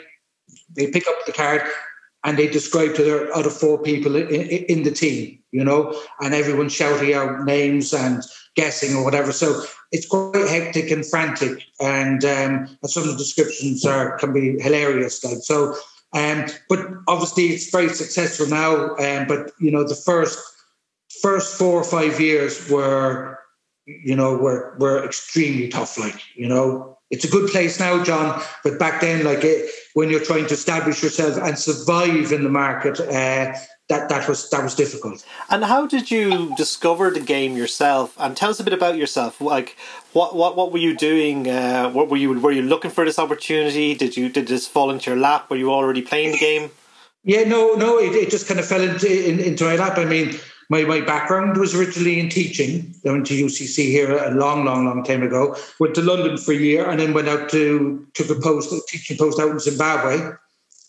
they 0.74 0.90
pick 0.90 1.06
up 1.06 1.26
the 1.26 1.32
card 1.32 1.62
and 2.24 2.36
they 2.36 2.48
describe 2.48 2.94
to 2.94 3.04
their 3.04 3.34
other 3.34 3.50
four 3.50 3.82
people 3.82 4.16
in, 4.16 4.30
in 4.30 4.82
the 4.82 4.90
team, 4.90 5.38
you 5.56 5.64
know, 5.64 5.98
and 6.20 6.34
everyone 6.34 6.68
shouting 6.68 7.14
out 7.14 7.44
names 7.44 7.94
and 7.94 8.22
guessing 8.56 8.94
or 8.94 9.02
whatever. 9.02 9.32
So 9.32 9.62
it's 9.90 10.06
quite 10.06 10.48
hectic 10.48 10.90
and 10.90 11.04
frantic, 11.06 11.64
and 11.80 12.22
um, 12.24 12.78
some 12.84 13.04
of 13.04 13.08
the 13.10 13.16
descriptions 13.16 13.84
are 13.86 14.18
can 14.18 14.32
be 14.32 14.60
hilarious. 14.60 15.24
Like 15.24 15.38
so, 15.40 15.74
um, 16.12 16.46
but 16.68 16.80
obviously, 17.08 17.44
it's 17.44 17.70
very 17.70 17.88
successful 17.88 18.46
now. 18.48 18.96
Um, 18.96 19.26
but 19.26 19.52
you 19.58 19.70
know, 19.70 19.84
the 19.84 19.94
first 19.94 20.38
first 21.22 21.56
four 21.56 21.80
or 21.80 21.84
five 21.84 22.20
years 22.20 22.68
were, 22.68 23.38
you 23.86 24.14
know, 24.14 24.36
were 24.36 24.76
were 24.78 25.04
extremely 25.04 25.68
tough. 25.68 25.98
Like 25.98 26.20
you 26.34 26.48
know, 26.48 26.98
it's 27.10 27.24
a 27.24 27.30
good 27.30 27.50
place 27.50 27.78
now, 27.80 28.02
John. 28.04 28.42
But 28.62 28.78
back 28.78 29.00
then, 29.00 29.24
like 29.24 29.44
it, 29.44 29.70
when 29.94 30.10
you're 30.10 30.24
trying 30.24 30.46
to 30.48 30.54
establish 30.54 31.02
yourself 31.02 31.36
and 31.36 31.58
survive 31.58 32.32
in 32.32 32.42
the 32.42 32.50
market, 32.50 33.00
uh, 33.00 33.54
that 33.88 34.08
that 34.08 34.28
was 34.28 34.50
that 34.50 34.62
was 34.64 34.74
difficult. 34.74 35.24
And 35.48 35.64
how 35.64 35.86
did 35.86 36.10
you 36.10 36.54
discover 36.56 37.10
the 37.10 37.20
game 37.20 37.56
yourself? 37.56 38.14
And 38.18 38.36
tell 38.36 38.50
us 38.50 38.58
a 38.58 38.64
bit 38.64 38.72
about 38.72 38.96
yourself. 38.96 39.40
Like, 39.40 39.76
what 40.12 40.34
what 40.34 40.56
what 40.56 40.72
were 40.72 40.78
you 40.78 40.96
doing? 40.96 41.48
Uh, 41.48 41.90
what 41.90 42.08
were 42.08 42.16
you 42.16 42.38
were 42.40 42.50
you 42.50 42.62
looking 42.62 42.90
for 42.90 43.04
this 43.04 43.18
opportunity? 43.18 43.94
Did 43.94 44.16
you 44.16 44.28
did 44.28 44.48
this 44.48 44.66
fall 44.66 44.90
into 44.90 45.10
your 45.10 45.18
lap? 45.18 45.50
Were 45.50 45.56
you 45.56 45.72
already 45.72 46.02
playing 46.02 46.32
the 46.32 46.38
game? 46.38 46.70
Yeah, 47.22 47.44
no, 47.44 47.74
no. 47.74 47.98
It, 47.98 48.14
it 48.14 48.30
just 48.30 48.48
kind 48.48 48.58
of 48.58 48.66
fell 48.66 48.80
into 48.80 49.08
in, 49.08 49.38
into 49.38 49.64
my 49.64 49.76
lap. 49.76 49.98
I 49.98 50.04
mean, 50.04 50.34
my 50.68 50.82
my 50.82 51.00
background 51.00 51.56
was 51.56 51.72
originally 51.72 52.18
in 52.18 52.28
teaching. 52.28 52.92
I 53.06 53.10
went 53.10 53.26
to 53.26 53.34
UCC 53.34 53.86
here 53.86 54.16
a 54.16 54.32
long, 54.34 54.64
long, 54.64 54.84
long 54.84 55.04
time 55.04 55.22
ago. 55.22 55.56
Went 55.78 55.94
to 55.94 56.02
London 56.02 56.38
for 56.38 56.50
a 56.50 56.56
year, 56.56 56.90
and 56.90 56.98
then 56.98 57.14
went 57.14 57.28
out 57.28 57.50
to 57.50 58.04
took 58.14 58.30
a 58.30 58.40
post, 58.40 58.72
a 58.72 58.80
teaching 58.88 59.16
post 59.16 59.38
out 59.38 59.50
in 59.50 59.60
Zimbabwe, 59.60 60.32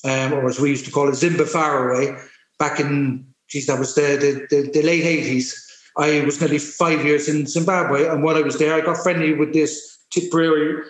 um, 0.04 0.34
or 0.34 0.48
as 0.48 0.60
we 0.60 0.72
used 0.72 0.86
to 0.86 0.92
call 0.92 1.08
it, 1.10 1.12
Zimba 1.12 1.48
Faraway 1.48 2.18
back 2.60 2.80
in, 2.80 3.26
geez, 3.48 3.68
that 3.68 3.80
was 3.80 3.96
the, 3.96 4.02
the, 4.02 4.56
the, 4.56 4.72
the 4.72 4.82
late 4.82 5.04
80s. 5.04 5.56
I 5.98 6.22
was 6.22 6.40
nearly 6.40 6.60
five 6.60 7.04
years 7.06 7.28
in 7.28 7.48
Zimbabwe. 7.48 8.08
And 8.08 8.24
while 8.24 8.38
I 8.38 8.42
was 8.42 8.60
there, 8.60 8.76
I 8.76 8.82
got 8.82 8.98
friendly 8.98 9.34
with 9.34 9.54
this 9.54 9.98
Tipperary 10.12 10.84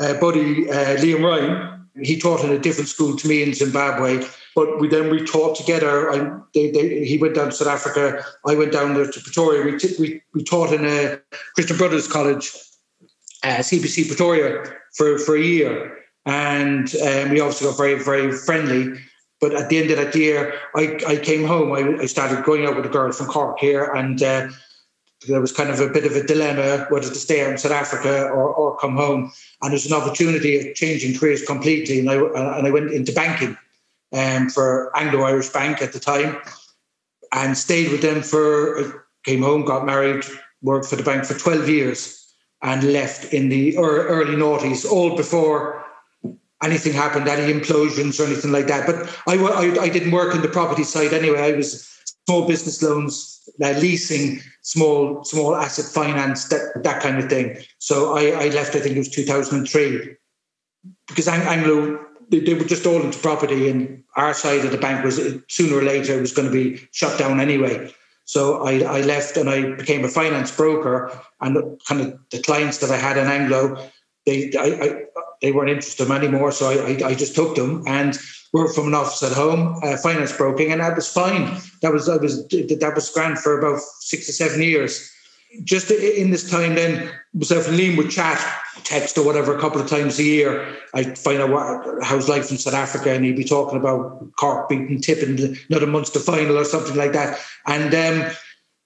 uh, 0.00 0.14
buddy, 0.14 0.68
uh, 0.70 0.96
Liam 0.96 1.22
Ryan. 1.22 1.88
He 2.02 2.18
taught 2.18 2.42
in 2.42 2.50
a 2.50 2.58
different 2.58 2.88
school 2.88 3.16
to 3.16 3.28
me 3.28 3.42
in 3.42 3.54
Zimbabwe. 3.54 4.26
But 4.56 4.80
we 4.80 4.88
then 4.88 5.10
we 5.10 5.24
taught 5.24 5.56
together. 5.56 6.10
I, 6.10 6.40
they, 6.54 6.70
they, 6.70 7.04
he 7.04 7.18
went 7.18 7.34
down 7.34 7.46
to 7.46 7.52
South 7.52 7.68
Africa. 7.68 8.24
I 8.46 8.54
went 8.54 8.72
down 8.72 8.94
there 8.94 9.10
to 9.10 9.20
Pretoria. 9.20 9.64
We, 9.64 9.78
t- 9.78 9.94
we, 9.98 10.22
we 10.32 10.42
taught 10.42 10.72
in 10.72 10.84
a 10.84 11.20
Christian 11.54 11.76
Brothers 11.76 12.08
College, 12.08 12.52
uh, 13.42 13.58
CBC 13.58 14.06
Pretoria, 14.06 14.64
for, 14.94 15.18
for 15.18 15.36
a 15.36 15.42
year. 15.42 15.98
And 16.26 16.94
um, 16.96 17.30
we 17.30 17.40
also 17.40 17.68
got 17.68 17.76
very, 17.76 18.02
very 18.02 18.32
friendly. 18.32 18.98
But 19.44 19.56
at 19.56 19.68
the 19.68 19.76
end 19.76 19.90
of 19.90 19.98
that 19.98 20.14
year, 20.14 20.54
I, 20.74 20.98
I 21.06 21.16
came 21.16 21.44
home. 21.46 21.70
I, 21.72 22.02
I 22.02 22.06
started 22.06 22.46
going 22.46 22.64
out 22.64 22.76
with 22.76 22.86
a 22.86 22.88
girl 22.88 23.12
from 23.12 23.26
Cork 23.26 23.58
here, 23.58 23.84
and 23.84 24.22
uh, 24.22 24.48
there 25.28 25.38
was 25.38 25.52
kind 25.52 25.68
of 25.68 25.80
a 25.80 25.90
bit 25.90 26.06
of 26.06 26.12
a 26.16 26.22
dilemma 26.22 26.86
whether 26.88 27.10
to 27.10 27.14
stay 27.14 27.46
in 27.46 27.58
South 27.58 27.72
Africa 27.72 28.24
or, 28.24 28.48
or 28.54 28.78
come 28.78 28.96
home. 28.96 29.30
And 29.60 29.70
there's 29.70 29.84
an 29.84 29.92
opportunity 29.92 30.56
of 30.56 30.74
changing 30.74 31.18
careers 31.18 31.44
completely. 31.44 31.98
And 32.00 32.08
I, 32.08 32.14
and 32.14 32.66
I 32.66 32.70
went 32.70 32.90
into 32.92 33.12
banking 33.12 33.58
um, 34.14 34.48
for 34.48 34.96
Anglo 34.96 35.24
Irish 35.24 35.50
Bank 35.50 35.82
at 35.82 35.92
the 35.92 36.00
time 36.00 36.38
and 37.32 37.58
stayed 37.58 37.92
with 37.92 38.00
them 38.00 38.22
for, 38.22 39.06
came 39.24 39.42
home, 39.42 39.66
got 39.66 39.84
married, 39.84 40.24
worked 40.62 40.86
for 40.86 40.96
the 40.96 41.02
bank 41.02 41.26
for 41.26 41.34
12 41.34 41.68
years 41.68 42.34
and 42.62 42.82
left 42.94 43.34
in 43.34 43.50
the 43.50 43.76
early 43.76 44.36
noughties, 44.36 44.90
all 44.90 45.18
before 45.18 45.83
anything 46.64 46.92
happened, 46.92 47.28
any 47.28 47.52
implosions 47.52 48.18
or 48.18 48.24
anything 48.24 48.52
like 48.52 48.66
that. 48.66 48.86
But 48.86 48.96
I, 49.26 49.36
I, 49.36 49.82
I 49.82 49.88
didn't 49.88 50.12
work 50.12 50.34
in 50.34 50.42
the 50.42 50.48
property 50.48 50.84
side 50.84 51.12
anyway. 51.12 51.40
I 51.40 51.56
was 51.56 51.88
small 52.26 52.46
business 52.46 52.82
loans, 52.82 53.48
uh, 53.62 53.70
leasing, 53.72 54.40
small 54.62 55.24
small 55.24 55.54
asset 55.54 55.86
finance, 55.86 56.48
that 56.48 56.82
that 56.82 57.02
kind 57.02 57.18
of 57.18 57.28
thing. 57.28 57.58
So 57.78 58.16
I, 58.16 58.44
I 58.44 58.48
left. 58.48 58.74
I 58.74 58.80
think 58.80 58.96
it 58.96 58.98
was 58.98 59.10
2003 59.10 60.16
because 61.08 61.28
Anglo 61.28 62.00
they, 62.30 62.40
they 62.40 62.54
were 62.54 62.64
just 62.64 62.86
all 62.86 63.02
into 63.02 63.18
property, 63.18 63.68
and 63.68 64.02
our 64.16 64.34
side 64.34 64.64
of 64.64 64.70
the 64.70 64.78
bank 64.78 65.04
was 65.04 65.20
sooner 65.48 65.76
or 65.76 65.82
later 65.82 66.16
it 66.16 66.20
was 66.20 66.32
going 66.32 66.48
to 66.48 66.52
be 66.52 66.86
shut 66.92 67.18
down 67.18 67.40
anyway. 67.40 67.92
So 68.26 68.64
I, 68.66 68.80
I 68.80 69.00
left 69.02 69.36
and 69.36 69.50
I 69.50 69.72
became 69.74 70.04
a 70.04 70.08
finance 70.08 70.54
broker, 70.54 71.10
and 71.40 71.56
kind 71.86 72.00
of 72.00 72.18
the 72.30 72.40
clients 72.42 72.78
that 72.78 72.90
I 72.90 72.96
had 72.96 73.18
in 73.18 73.26
Anglo, 73.26 73.90
they 74.24 74.52
I 74.58 75.04
they 75.42 75.52
weren't 75.52 75.70
interested 75.70 76.06
in 76.06 76.12
anymore. 76.12 76.52
So 76.52 76.70
I, 76.70 76.92
I, 76.92 77.08
I, 77.08 77.14
just 77.14 77.34
took 77.34 77.54
them 77.54 77.82
and 77.86 78.18
worked 78.52 78.74
from 78.74 78.88
an 78.88 78.94
office 78.94 79.22
at 79.22 79.32
home, 79.32 79.80
uh, 79.82 79.96
finance 79.96 80.36
broking, 80.36 80.72
and 80.72 80.80
that 80.80 80.96
was 80.96 81.08
fine. 81.08 81.60
That 81.82 81.92
was 81.92 82.06
that 82.06 82.20
was 82.20 82.46
that 82.48 82.92
was 82.94 83.10
grand 83.10 83.38
for 83.38 83.58
about 83.58 83.80
six 84.00 84.28
or 84.28 84.32
seven 84.32 84.62
years. 84.62 85.10
Just 85.62 85.90
in 85.90 86.30
this 86.30 86.50
time, 86.50 86.74
then 86.74 87.10
myself 87.32 87.68
and 87.68 87.78
Liam 87.78 87.96
would 87.96 88.10
chat, 88.10 88.40
text 88.82 89.16
or 89.16 89.24
whatever, 89.24 89.56
a 89.56 89.60
couple 89.60 89.80
of 89.80 89.88
times 89.88 90.18
a 90.18 90.24
year. 90.24 90.76
I'd 90.94 91.16
find 91.16 91.40
out 91.40 91.50
what, 91.50 92.02
how's 92.02 92.28
life 92.28 92.50
in 92.50 92.58
South 92.58 92.74
Africa, 92.74 93.12
and 93.12 93.24
he'd 93.24 93.36
be 93.36 93.44
talking 93.44 93.78
about 93.78 94.32
Cork 94.36 94.68
beating 94.68 95.00
Tip 95.00 95.22
in 95.22 95.56
another 95.68 95.86
Munster 95.86 96.18
final 96.18 96.58
or 96.58 96.64
something 96.64 96.96
like 96.96 97.12
that. 97.12 97.38
And 97.66 97.94
um, 97.94 98.32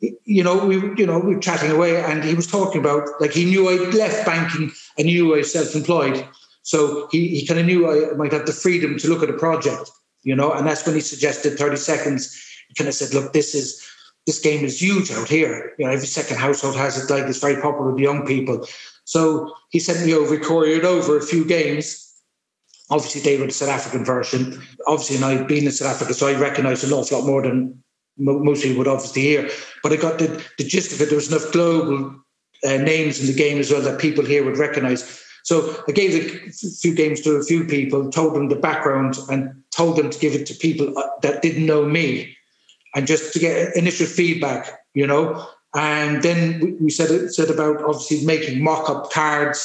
you 0.01 0.45
know, 0.45 0.65
we 0.65 0.77
you 0.97 1.07
know 1.07 1.19
we 1.19 1.35
were 1.35 1.41
chatting 1.41 1.71
away, 1.71 2.03
and 2.03 2.23
he 2.23 2.35
was 2.35 2.47
talking 2.47 2.81
about 2.81 3.09
like 3.21 3.33
he 3.33 3.45
knew 3.45 3.69
I'd 3.69 3.95
left 3.95 4.25
banking 4.25 4.71
and 4.97 5.07
knew 5.07 5.35
I 5.35 5.39
was 5.39 5.53
self-employed, 5.53 6.27
so 6.69 7.09
he 7.11 7.29
he 7.29 7.47
kind 7.47 7.59
of 7.59 7.65
knew 7.65 7.89
I 7.89 8.15
might 8.17 8.35
have 8.35 8.45
the 8.45 8.53
freedom 8.53 8.99
to 8.99 9.09
look 9.09 9.23
at 9.23 9.31
a 9.31 9.39
project, 9.39 9.91
you 10.23 10.37
know, 10.37 10.53
and 10.53 10.67
that's 10.67 10.85
when 10.85 10.95
he 10.95 11.01
suggested 11.01 11.57
thirty 11.57 11.79
seconds. 11.79 12.21
He 12.69 12.75
kind 12.75 12.89
of 12.89 12.95
said, 12.95 13.15
look, 13.15 13.33
this 13.33 13.55
is 13.55 13.83
this 14.27 14.39
game 14.39 14.67
is 14.67 14.83
huge 14.83 15.11
out 15.11 15.29
here. 15.29 15.73
You 15.79 15.87
know, 15.87 15.93
every 15.93 16.07
second 16.07 16.37
household 16.37 16.77
has 16.77 17.03
it. 17.03 17.11
Like 17.11 17.25
it's 17.25 17.39
very 17.39 17.57
popular 17.63 17.93
with 17.93 18.01
young 18.01 18.27
people. 18.27 18.67
So 19.05 19.55
he 19.71 19.79
sent 19.79 20.05
me 20.05 20.13
over, 20.13 20.39
couriered 20.39 20.85
over 20.85 21.17
a 21.17 21.23
few 21.23 21.47
games. 21.47 22.05
Obviously, 22.91 23.23
they 23.23 23.39
were 23.39 23.47
the 23.47 23.53
South 23.53 23.71
African 23.71 24.05
version. 24.05 24.61
Obviously, 24.87 25.17
and 25.17 25.25
I've 25.25 25.49
been 25.49 25.65
in 25.65 25.73
South 25.73 25.95
Africa, 25.95 26.13
so 26.13 26.29
I 26.29 26.39
recognise 26.39 26.85
an 26.85 26.93
awful 26.93 27.19
lot 27.19 27.27
more 27.27 27.41
than 27.41 27.83
most 28.19 28.63
people 28.63 28.77
would 28.77 28.89
obviously 28.89 29.23
hear. 29.23 29.49
But 29.83 29.95
I 29.95 29.97
got 29.97 30.19
the, 30.19 30.45
the 30.59 30.65
gist 30.65 30.93
of 30.93 31.01
it. 31.01 31.07
There 31.07 31.17
was 31.17 31.33
enough 31.33 31.51
global 31.51 32.15
uh, 32.63 32.77
names 32.77 33.21
in 33.21 33.27
the 33.27 33.33
game 33.33 33.59
as 33.59 33.71
well 33.71 33.81
that 33.81 33.99
people 33.99 34.27
here 34.27 34.45
would 34.45 34.59
recognise. 34.59 35.25
So 35.49 35.83
I 35.89 35.93
gave 35.93 36.13
a 36.15 36.51
few 36.53 36.95
games 36.95 37.23
to 37.23 37.37
a 37.37 37.43
few 37.43 37.65
people, 37.65 38.11
told 38.11 38.35
them 38.35 38.51
the 38.51 38.55
background, 38.55 39.17
and 39.31 39.51
told 39.71 39.97
them 39.97 40.11
to 40.11 40.19
give 40.19 40.35
it 40.35 40.45
to 40.49 40.55
people 40.55 40.87
uh, 40.99 41.09
that 41.23 41.41
didn't 41.41 41.65
know 41.65 41.87
me, 41.87 42.37
and 42.95 43.07
just 43.07 43.33
to 43.33 43.39
get 43.39 43.75
initial 43.75 44.05
feedback, 44.05 44.79
you 44.93 45.07
know. 45.07 45.49
And 45.75 46.23
then 46.23 46.77
we 46.83 46.91
said 46.91 47.33
said 47.33 47.49
about 47.49 47.83
obviously 47.83 48.27
making 48.27 48.63
mock-up 48.63 49.11
cards 49.11 49.59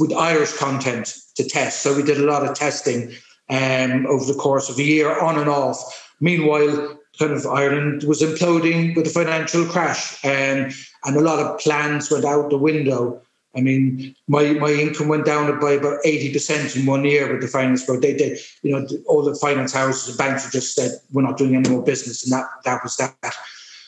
with 0.00 0.12
Irish 0.12 0.52
content 0.54 1.14
to 1.36 1.44
test. 1.44 1.82
So 1.82 1.94
we 1.94 2.02
did 2.02 2.18
a 2.18 2.26
lot 2.26 2.44
of 2.44 2.56
testing 2.56 3.12
um, 3.50 4.06
over 4.06 4.24
the 4.24 4.40
course 4.46 4.68
of 4.68 4.80
a 4.80 4.82
year, 4.82 5.16
on 5.20 5.38
and 5.38 5.48
off. 5.48 5.78
Meanwhile, 6.18 6.98
kind 7.20 7.30
of 7.30 7.46
Ireland 7.46 8.02
was 8.02 8.20
imploding 8.20 8.96
with 8.96 9.04
the 9.04 9.12
financial 9.12 9.64
crash, 9.64 10.18
and 10.24 10.74
and 11.04 11.16
a 11.16 11.20
lot 11.20 11.38
of 11.38 11.60
plans 11.60 12.10
went 12.10 12.24
out 12.24 12.50
the 12.50 12.58
window. 12.58 13.22
I 13.56 13.60
mean, 13.60 14.14
my, 14.28 14.52
my 14.54 14.70
income 14.70 15.08
went 15.08 15.24
down 15.24 15.60
by 15.60 15.72
about 15.72 15.98
eighty 16.04 16.32
percent 16.32 16.74
in 16.76 16.86
one 16.86 17.04
year 17.04 17.32
with 17.32 17.42
the 17.42 17.48
finance 17.48 17.84
board. 17.84 18.02
They 18.02 18.14
did, 18.14 18.38
you 18.62 18.72
know, 18.72 18.86
all 19.06 19.22
the 19.22 19.34
finance 19.34 19.72
houses 19.72 20.08
and 20.08 20.18
banks 20.18 20.50
just 20.50 20.74
said 20.74 20.92
we're 21.12 21.22
not 21.22 21.38
doing 21.38 21.54
any 21.54 21.68
more 21.68 21.82
business, 21.82 22.24
and 22.24 22.32
that 22.32 22.46
that 22.64 22.82
was 22.82 22.96
that. 22.96 23.34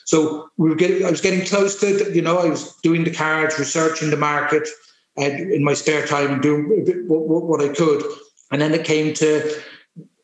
So 0.05 0.49
we 0.57 0.69
were 0.69 0.77
getting, 0.77 1.05
I 1.05 1.11
was 1.11 1.21
getting 1.21 1.45
close 1.45 1.81
to, 1.81 2.15
you 2.15 2.23
know, 2.23 2.39
I 2.39 2.49
was 2.49 2.77
doing 2.77 3.03
the 3.03 3.11
cards, 3.11 3.59
researching 3.59 4.11
the 4.11 4.17
market, 4.17 4.69
and 5.17 5.53
in 5.53 5.65
my 5.65 5.75
spare 5.75 6.07
time 6.07 6.31
and 6.31 6.41
doing 6.41 6.69
what, 7.09 7.45
what 7.45 7.61
I 7.61 7.75
could. 7.75 8.05
And 8.53 8.61
then 8.63 8.73
it 8.73 8.85
came 8.85 9.15
to 9.15 9.61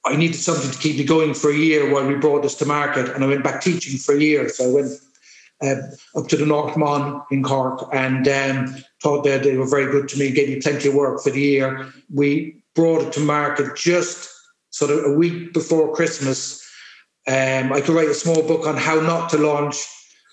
I 0.04 0.16
needed 0.16 0.36
something 0.36 0.70
to 0.70 0.78
keep 0.78 0.96
me 0.96 1.04
going 1.04 1.32
for 1.34 1.50
a 1.50 1.56
year 1.56 1.92
while 1.92 2.06
we 2.06 2.14
brought 2.14 2.42
this 2.42 2.56
to 2.56 2.66
market. 2.66 3.08
And 3.10 3.22
I 3.22 3.26
went 3.26 3.44
back 3.44 3.60
teaching 3.60 3.98
for 3.98 4.14
a 4.14 4.20
year. 4.20 4.48
So 4.48 4.70
I 4.70 4.72
went 4.72 4.92
up 5.62 6.28
to 6.28 6.36
the 6.36 6.46
North 6.46 6.76
Mon 6.76 7.22
in 7.30 7.42
Cork 7.42 7.88
and 7.92 8.26
um, 8.28 8.76
thought 9.02 9.24
that 9.24 9.42
they 9.42 9.56
were 9.56 9.68
very 9.68 9.90
good 9.90 10.08
to 10.08 10.18
me, 10.18 10.30
gave 10.30 10.48
me 10.48 10.60
plenty 10.60 10.88
of 10.88 10.94
work 10.94 11.22
for 11.22 11.30
the 11.30 11.40
year. 11.40 11.92
We 12.12 12.62
brought 12.74 13.02
it 13.02 13.12
to 13.14 13.20
market 13.20 13.76
just 13.76 14.30
sort 14.70 14.90
of 14.90 15.04
a 15.04 15.12
week 15.12 15.52
before 15.52 15.94
Christmas. 15.94 16.60
Um, 17.28 17.72
I 17.72 17.80
could 17.80 17.94
write 17.94 18.08
a 18.08 18.14
small 18.14 18.42
book 18.42 18.66
on 18.66 18.76
how 18.76 19.00
not 19.00 19.30
to 19.30 19.38
launch 19.38 19.76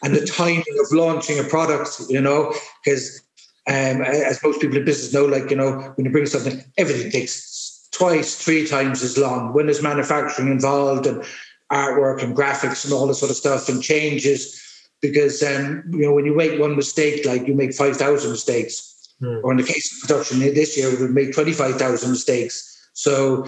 and 0.04 0.16
the 0.16 0.26
timing 0.26 0.64
of 0.80 0.92
launching 0.92 1.40
a 1.40 1.44
product, 1.44 2.02
you 2.10 2.22
know, 2.22 2.54
because 2.84 3.22
um, 3.68 4.02
as 4.02 4.42
most 4.44 4.62
people 4.62 4.78
in 4.78 4.86
business 4.86 5.14
know, 5.14 5.26
like, 5.26 5.52
you 5.52 5.58
know, 5.58 5.92
when 5.96 6.06
you 6.06 6.12
bring 6.12 6.26
something, 6.26 6.64
everything 6.78 7.12
takes 7.12 7.88
twice, 7.92 8.36
three 8.36 8.66
times 8.66 9.04
as 9.04 9.18
long 9.18 9.54
when 9.54 9.66
there's 9.66 9.84
manufacturing 9.84 10.50
involved 10.50 11.06
and 11.06 11.24
artwork 11.72 12.24
and 12.24 12.36
graphics 12.36 12.84
and 12.84 12.94
all 12.94 13.06
this 13.06 13.20
sort 13.20 13.30
of 13.30 13.38
stuff 13.38 13.70
and 13.70 13.84
changes. 13.84 14.64
Because 15.02 15.42
um, 15.44 15.84
you 15.92 16.02
know 16.02 16.14
when 16.14 16.26
you 16.26 16.36
make 16.36 16.60
one 16.60 16.76
mistake, 16.76 17.26
like 17.26 17.48
you 17.48 17.54
make 17.54 17.74
five 17.74 17.98
thousand 17.98 18.32
mistakes, 18.32 19.16
mm. 19.22 19.42
or 19.44 19.52
in 19.52 19.58
the 19.58 19.64
case 19.64 19.92
of 19.94 20.08
production 20.08 20.40
this 20.40 20.78
year, 20.78 20.90
we 20.90 20.98
would 21.02 21.12
make 21.12 21.34
twenty 21.34 21.54
five 21.54 21.76
thousand 21.76 22.12
mistakes. 22.12 22.90
So 22.94 23.48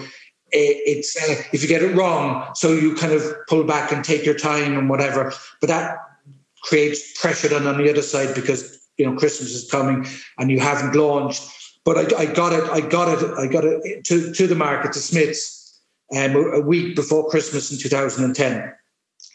it's 0.50 1.16
uh, 1.16 1.42
if 1.52 1.62
you 1.62 1.68
get 1.68 1.82
it 1.82 1.94
wrong, 1.94 2.50
so 2.54 2.72
you 2.72 2.94
kind 2.94 3.12
of 3.12 3.22
pull 3.48 3.64
back 3.64 3.92
and 3.92 4.04
take 4.04 4.24
your 4.24 4.34
time 4.34 4.78
and 4.78 4.88
whatever. 4.88 5.32
But 5.60 5.68
that 5.68 5.96
creates 6.62 7.20
pressure 7.20 7.48
then 7.48 7.66
on 7.66 7.76
the 7.76 7.90
other 7.90 8.02
side 8.02 8.34
because 8.34 8.78
you 8.96 9.04
know 9.04 9.16
Christmas 9.16 9.50
is 9.50 9.70
coming 9.70 10.06
and 10.38 10.50
you 10.50 10.60
haven't 10.60 10.94
launched 10.94 11.42
but 11.84 12.14
I, 12.14 12.22
I, 12.22 12.26
got 12.26 12.52
it. 12.52 12.64
I 12.70 12.80
got 12.80 13.22
it. 13.22 13.30
I 13.38 13.46
got 13.46 13.64
it 13.64 14.04
to, 14.04 14.32
to 14.32 14.46
the 14.46 14.54
market 14.54 14.92
to 14.92 15.00
Smyths 15.00 15.80
um, 16.14 16.36
a 16.36 16.60
week 16.60 16.94
before 16.94 17.28
Christmas 17.28 17.72
in 17.72 17.78
2010, 17.78 18.72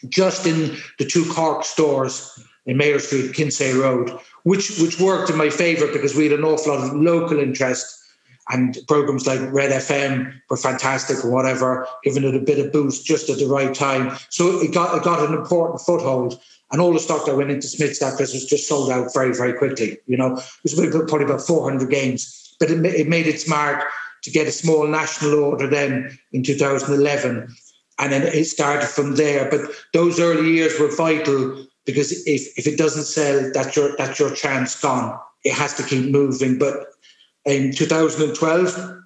just 0.08 0.46
in 0.46 0.76
the 0.98 1.04
two 1.04 1.24
Cork 1.32 1.64
stores 1.64 2.38
in 2.66 2.76
Mayor 2.76 2.98
Street, 2.98 3.34
Kinsale 3.34 3.80
Road, 3.80 4.18
which 4.44 4.78
which 4.78 5.00
worked 5.00 5.30
in 5.30 5.36
my 5.36 5.50
favour 5.50 5.86
because 5.92 6.14
we 6.14 6.24
had 6.24 6.38
an 6.38 6.44
awful 6.44 6.74
lot 6.74 6.84
of 6.84 6.94
local 6.94 7.38
interest 7.38 7.94
and 8.50 8.78
programs 8.88 9.26
like 9.26 9.40
Red 9.52 9.70
FM 9.70 10.32
were 10.48 10.56
fantastic 10.56 11.22
or 11.24 11.30
whatever, 11.30 11.86
giving 12.02 12.24
it 12.24 12.34
a 12.34 12.40
bit 12.40 12.64
of 12.64 12.72
boost 12.72 13.04
just 13.04 13.28
at 13.28 13.38
the 13.38 13.46
right 13.46 13.74
time. 13.74 14.16
So 14.30 14.60
it 14.60 14.72
got 14.72 14.96
it 14.96 15.04
got 15.04 15.28
an 15.28 15.34
important 15.34 15.80
foothold. 15.80 16.40
And 16.70 16.82
all 16.82 16.92
the 16.92 17.00
stock 17.00 17.24
that 17.24 17.34
went 17.34 17.50
into 17.50 17.66
Smyths 17.66 18.00
that 18.00 18.16
Christmas 18.16 18.44
just 18.44 18.68
sold 18.68 18.90
out 18.90 19.14
very, 19.14 19.34
very 19.34 19.54
quickly. 19.54 19.98
You 20.06 20.18
know, 20.18 20.36
it 20.36 20.62
was 20.62 20.74
probably 20.74 21.24
about 21.24 21.40
400 21.40 21.88
games 21.88 22.38
but 22.58 22.70
it, 22.70 22.84
it 22.84 23.08
made 23.08 23.26
its 23.26 23.48
mark 23.48 23.84
to 24.22 24.30
get 24.30 24.46
a 24.46 24.52
small 24.52 24.86
national 24.86 25.34
order 25.34 25.66
then 25.66 26.18
in 26.32 26.42
2011. 26.42 27.54
And 27.98 28.12
then 28.12 28.22
it 28.22 28.44
started 28.44 28.88
from 28.88 29.16
there. 29.16 29.50
But 29.50 29.62
those 29.92 30.20
early 30.20 30.52
years 30.52 30.78
were 30.78 30.94
vital 30.94 31.66
because 31.84 32.12
if, 32.26 32.58
if 32.58 32.66
it 32.66 32.78
doesn't 32.78 33.04
sell, 33.04 33.50
that's 33.52 33.74
your, 33.76 33.96
that's 33.96 34.18
your 34.18 34.34
chance 34.34 34.80
gone. 34.80 35.18
It 35.44 35.54
has 35.54 35.74
to 35.74 35.82
keep 35.82 36.10
moving. 36.10 36.58
But 36.58 36.86
in 37.44 37.72
2012, 37.72 39.02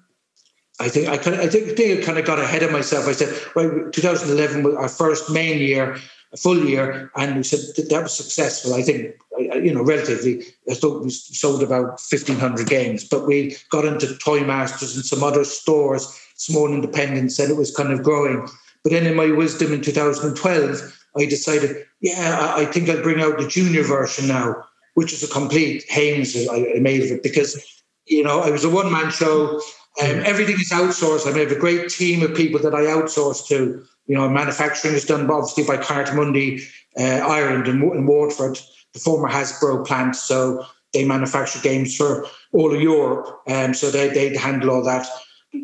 I 0.79 0.89
think 0.89 1.07
I 1.07 1.17
kind 1.17 1.35
of, 1.35 1.41
I 1.41 1.47
think, 1.47 1.79
I 1.79 2.03
kind 2.03 2.17
of 2.17 2.25
got 2.25 2.39
ahead 2.39 2.63
of 2.63 2.71
myself. 2.71 3.07
I 3.07 3.13
said, 3.13 3.33
well, 3.55 3.89
2011 3.91 4.63
was 4.63 4.75
our 4.75 4.89
first 4.89 5.29
main 5.29 5.59
year, 5.59 5.97
full 6.37 6.65
year, 6.65 7.11
and 7.15 7.37
we 7.37 7.43
said 7.43 7.59
that, 7.75 7.89
that 7.89 8.03
was 8.03 8.13
successful. 8.13 8.73
I 8.73 8.81
think 8.81 9.15
you 9.37 9.73
know, 9.73 9.83
relatively, 9.83 10.43
I 10.69 10.73
thought 10.73 11.03
we 11.03 11.09
sold 11.09 11.63
about 11.63 12.01
1,500 12.01 12.67
games, 12.67 13.03
but 13.03 13.25
we 13.25 13.55
got 13.69 13.85
into 13.85 14.15
Toy 14.17 14.41
Masters 14.41 14.95
and 14.95 15.05
some 15.05 15.23
other 15.23 15.43
stores, 15.43 16.19
small 16.35 16.71
independents, 16.71 17.39
and 17.39 17.51
it 17.51 17.57
was 17.57 17.75
kind 17.75 17.91
of 17.91 18.03
growing. 18.03 18.47
But 18.83 18.91
then 18.91 19.05
in 19.05 19.15
my 19.15 19.31
wisdom 19.31 19.71
in 19.71 19.81
2012, 19.81 20.99
I 21.17 21.25
decided, 21.25 21.85
yeah, 22.01 22.53
I 22.55 22.65
think 22.65 22.89
I'll 22.89 23.01
bring 23.01 23.21
out 23.21 23.37
the 23.37 23.47
junior 23.47 23.83
version 23.83 24.27
now, 24.27 24.55
which 24.95 25.13
is 25.13 25.23
a 25.23 25.27
complete 25.27 25.85
Haynes 25.89 26.35
I 26.49 26.79
made 26.79 27.03
of 27.03 27.11
it 27.11 27.23
because, 27.23 27.61
you 28.07 28.23
know, 28.23 28.41
I 28.41 28.49
was 28.49 28.63
a 28.63 28.69
one 28.69 28.91
man 28.91 29.11
show. 29.11 29.61
Um, 30.01 30.21
everything 30.25 30.55
is 30.55 30.71
outsourced. 30.71 31.31
I 31.31 31.37
have 31.37 31.51
a 31.51 31.59
great 31.59 31.89
team 31.89 32.23
of 32.23 32.35
people 32.35 32.59
that 32.61 32.73
I 32.73 32.81
outsource 32.81 33.47
to. 33.47 33.85
You 34.07 34.17
know, 34.17 34.27
manufacturing 34.27 34.95
is 34.95 35.05
done 35.05 35.29
obviously 35.29 35.63
by 35.63 35.77
Cartamundi, 35.77 36.61
uh, 36.99 37.25
Ireland, 37.25 37.67
and, 37.67 37.81
and 37.83 38.07
Waterford 38.07 38.59
the 38.93 38.99
former 38.99 39.29
Hasbro 39.29 39.85
plant. 39.85 40.15
So 40.15 40.65
they 40.93 41.05
manufacture 41.05 41.59
games 41.59 41.95
for 41.95 42.25
all 42.53 42.73
of 42.73 42.81
Europe. 42.81 43.41
Um, 43.47 43.73
so 43.73 43.91
they, 43.91 44.09
they 44.09 44.35
handle 44.37 44.71
all 44.71 44.83
that. 44.83 45.07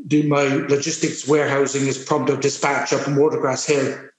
Do 0.08 0.28
my 0.28 0.44
logistics 0.44 1.28
warehousing 1.28 1.88
is 1.88 1.98
Prompto 1.98 2.40
Dispatch 2.40 2.94
up 2.94 3.08
in 3.08 3.16
Watergrass 3.16 3.66
Hill. 3.68 4.10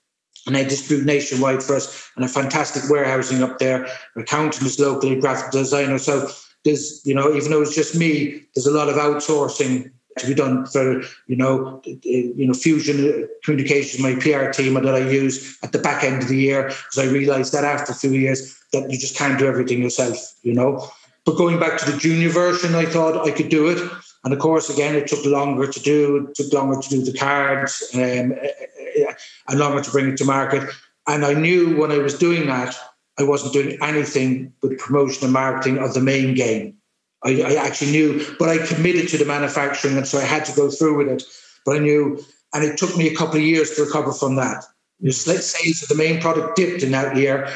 And 0.47 0.57
I 0.57 0.65
distribute 0.65 1.05
nationwide 1.05 1.63
for 1.63 1.77
us 1.77 2.11
and 2.17 2.25
a 2.25 2.29
fantastic 2.29 2.91
warehousing 2.91 3.43
up 3.43 3.59
there. 3.59 3.87
Accountant 4.17 4.67
is 4.67 4.81
locally, 4.81 5.21
graphic 5.21 5.53
designer. 5.53 5.99
So 5.99 6.31
there's, 6.65 7.03
you 7.05 7.15
know, 7.15 7.35
even 7.35 7.51
though 7.51 7.63
it's 7.63 7.75
just 7.75 7.95
me, 7.95 8.43
there's 8.55 8.67
a 8.67 8.73
lot 8.73 8.89
of 8.89 8.97
outsourcing 8.97 9.91
to 10.19 10.27
be 10.27 10.35
done 10.35 10.67
for 10.67 11.01
you 11.27 11.37
know 11.37 11.81
you 11.85 12.47
know 12.47 12.53
fusion 12.53 13.29
communications 13.45 14.03
my 14.03 14.15
pr 14.17 14.51
team 14.51 14.75
that 14.75 14.95
i 14.95 14.99
use 14.99 15.59
at 15.63 15.73
the 15.73 15.79
back 15.79 16.03
end 16.03 16.23
of 16.23 16.29
the 16.29 16.37
year 16.37 16.65
because 16.65 16.99
i 16.99 17.05
realized 17.05 17.53
that 17.53 17.65
after 17.65 17.93
a 17.93 17.95
few 17.95 18.11
years 18.11 18.59
that 18.73 18.91
you 18.91 18.99
just 18.99 19.17
can't 19.17 19.39
do 19.39 19.47
everything 19.47 19.81
yourself 19.81 20.35
you 20.43 20.53
know 20.53 20.87
but 21.25 21.37
going 21.37 21.59
back 21.61 21.79
to 21.79 21.91
the 21.91 21.97
junior 21.97 22.29
version 22.29 22.75
i 22.75 22.85
thought 22.85 23.27
i 23.27 23.31
could 23.31 23.49
do 23.49 23.69
it 23.69 23.79
and 24.25 24.33
of 24.33 24.39
course 24.39 24.69
again 24.69 24.95
it 24.95 25.07
took 25.07 25.25
longer 25.25 25.67
to 25.67 25.81
do 25.81 26.29
it 26.29 26.35
took 26.35 26.53
longer 26.53 26.81
to 26.81 26.89
do 26.89 27.03
the 27.03 27.17
cards 27.17 27.91
um, 27.95 28.01
eh, 28.01 28.35
eh, 28.43 29.07
eh, 29.07 29.15
and 29.49 29.59
longer 29.59 29.83
to 29.83 29.91
bring 29.91 30.11
it 30.11 30.17
to 30.17 30.25
market 30.25 30.69
and 31.07 31.25
i 31.25 31.33
knew 31.33 31.77
when 31.77 31.93
i 31.93 31.99
was 31.99 32.19
doing 32.19 32.47
that 32.47 32.75
i 33.19 33.23
wasn't 33.23 33.53
doing 33.53 33.79
anything 33.83 34.53
with 34.63 34.79
promotion 34.79 35.25
and 35.25 35.33
marketing 35.33 35.79
of 35.79 35.95
the 35.95 36.01
main 36.01 36.35
game 36.35 36.77
I, 37.23 37.43
I, 37.43 37.55
actually 37.55 37.91
knew, 37.91 38.25
but 38.39 38.49
I 38.49 38.67
committed 38.67 39.09
to 39.09 39.19
the 39.19 39.25
manufacturing, 39.25 39.97
and 39.97 40.07
so 40.07 40.19
I 40.19 40.25
had 40.25 40.45
to 40.47 40.57
go 40.57 40.71
through 40.71 40.97
with 40.97 41.09
it. 41.09 41.23
But 41.67 41.77
I 41.77 41.79
knew, 41.79 42.25
and 42.55 42.65
it 42.65 42.79
took 42.79 42.97
me 42.97 43.09
a 43.09 43.15
couple 43.15 43.37
of 43.37 43.43
years 43.43 43.73
to 43.73 43.85
recover 43.85 44.13
from 44.13 44.37
that. 44.37 44.65
Sales 45.11 45.83
of 45.83 45.89
the 45.89 45.95
main 45.95 46.21
product 46.21 46.57
dipped 46.57 46.83
in 46.83 46.93
that 46.93 47.17
year, 47.17 47.49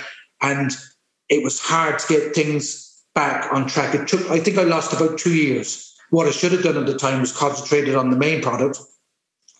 and 0.42 0.70
it 1.28 1.42
was 1.42 1.60
hard 1.60 1.98
to 1.98 2.06
get 2.08 2.34
things 2.34 3.02
back 3.14 3.52
on 3.52 3.66
track. 3.66 3.94
It 3.94 4.08
took, 4.08 4.28
I 4.30 4.38
think, 4.38 4.58
I 4.58 4.64
lost 4.64 4.92
about 4.92 5.18
two 5.18 5.34
years. 5.34 5.93
What 6.14 6.28
I 6.28 6.30
should 6.30 6.52
have 6.52 6.62
done 6.62 6.76
at 6.76 6.86
the 6.86 6.96
time 6.96 7.20
was 7.20 7.32
concentrated 7.32 7.96
on 7.96 8.10
the 8.10 8.16
main 8.16 8.40
product, 8.40 8.78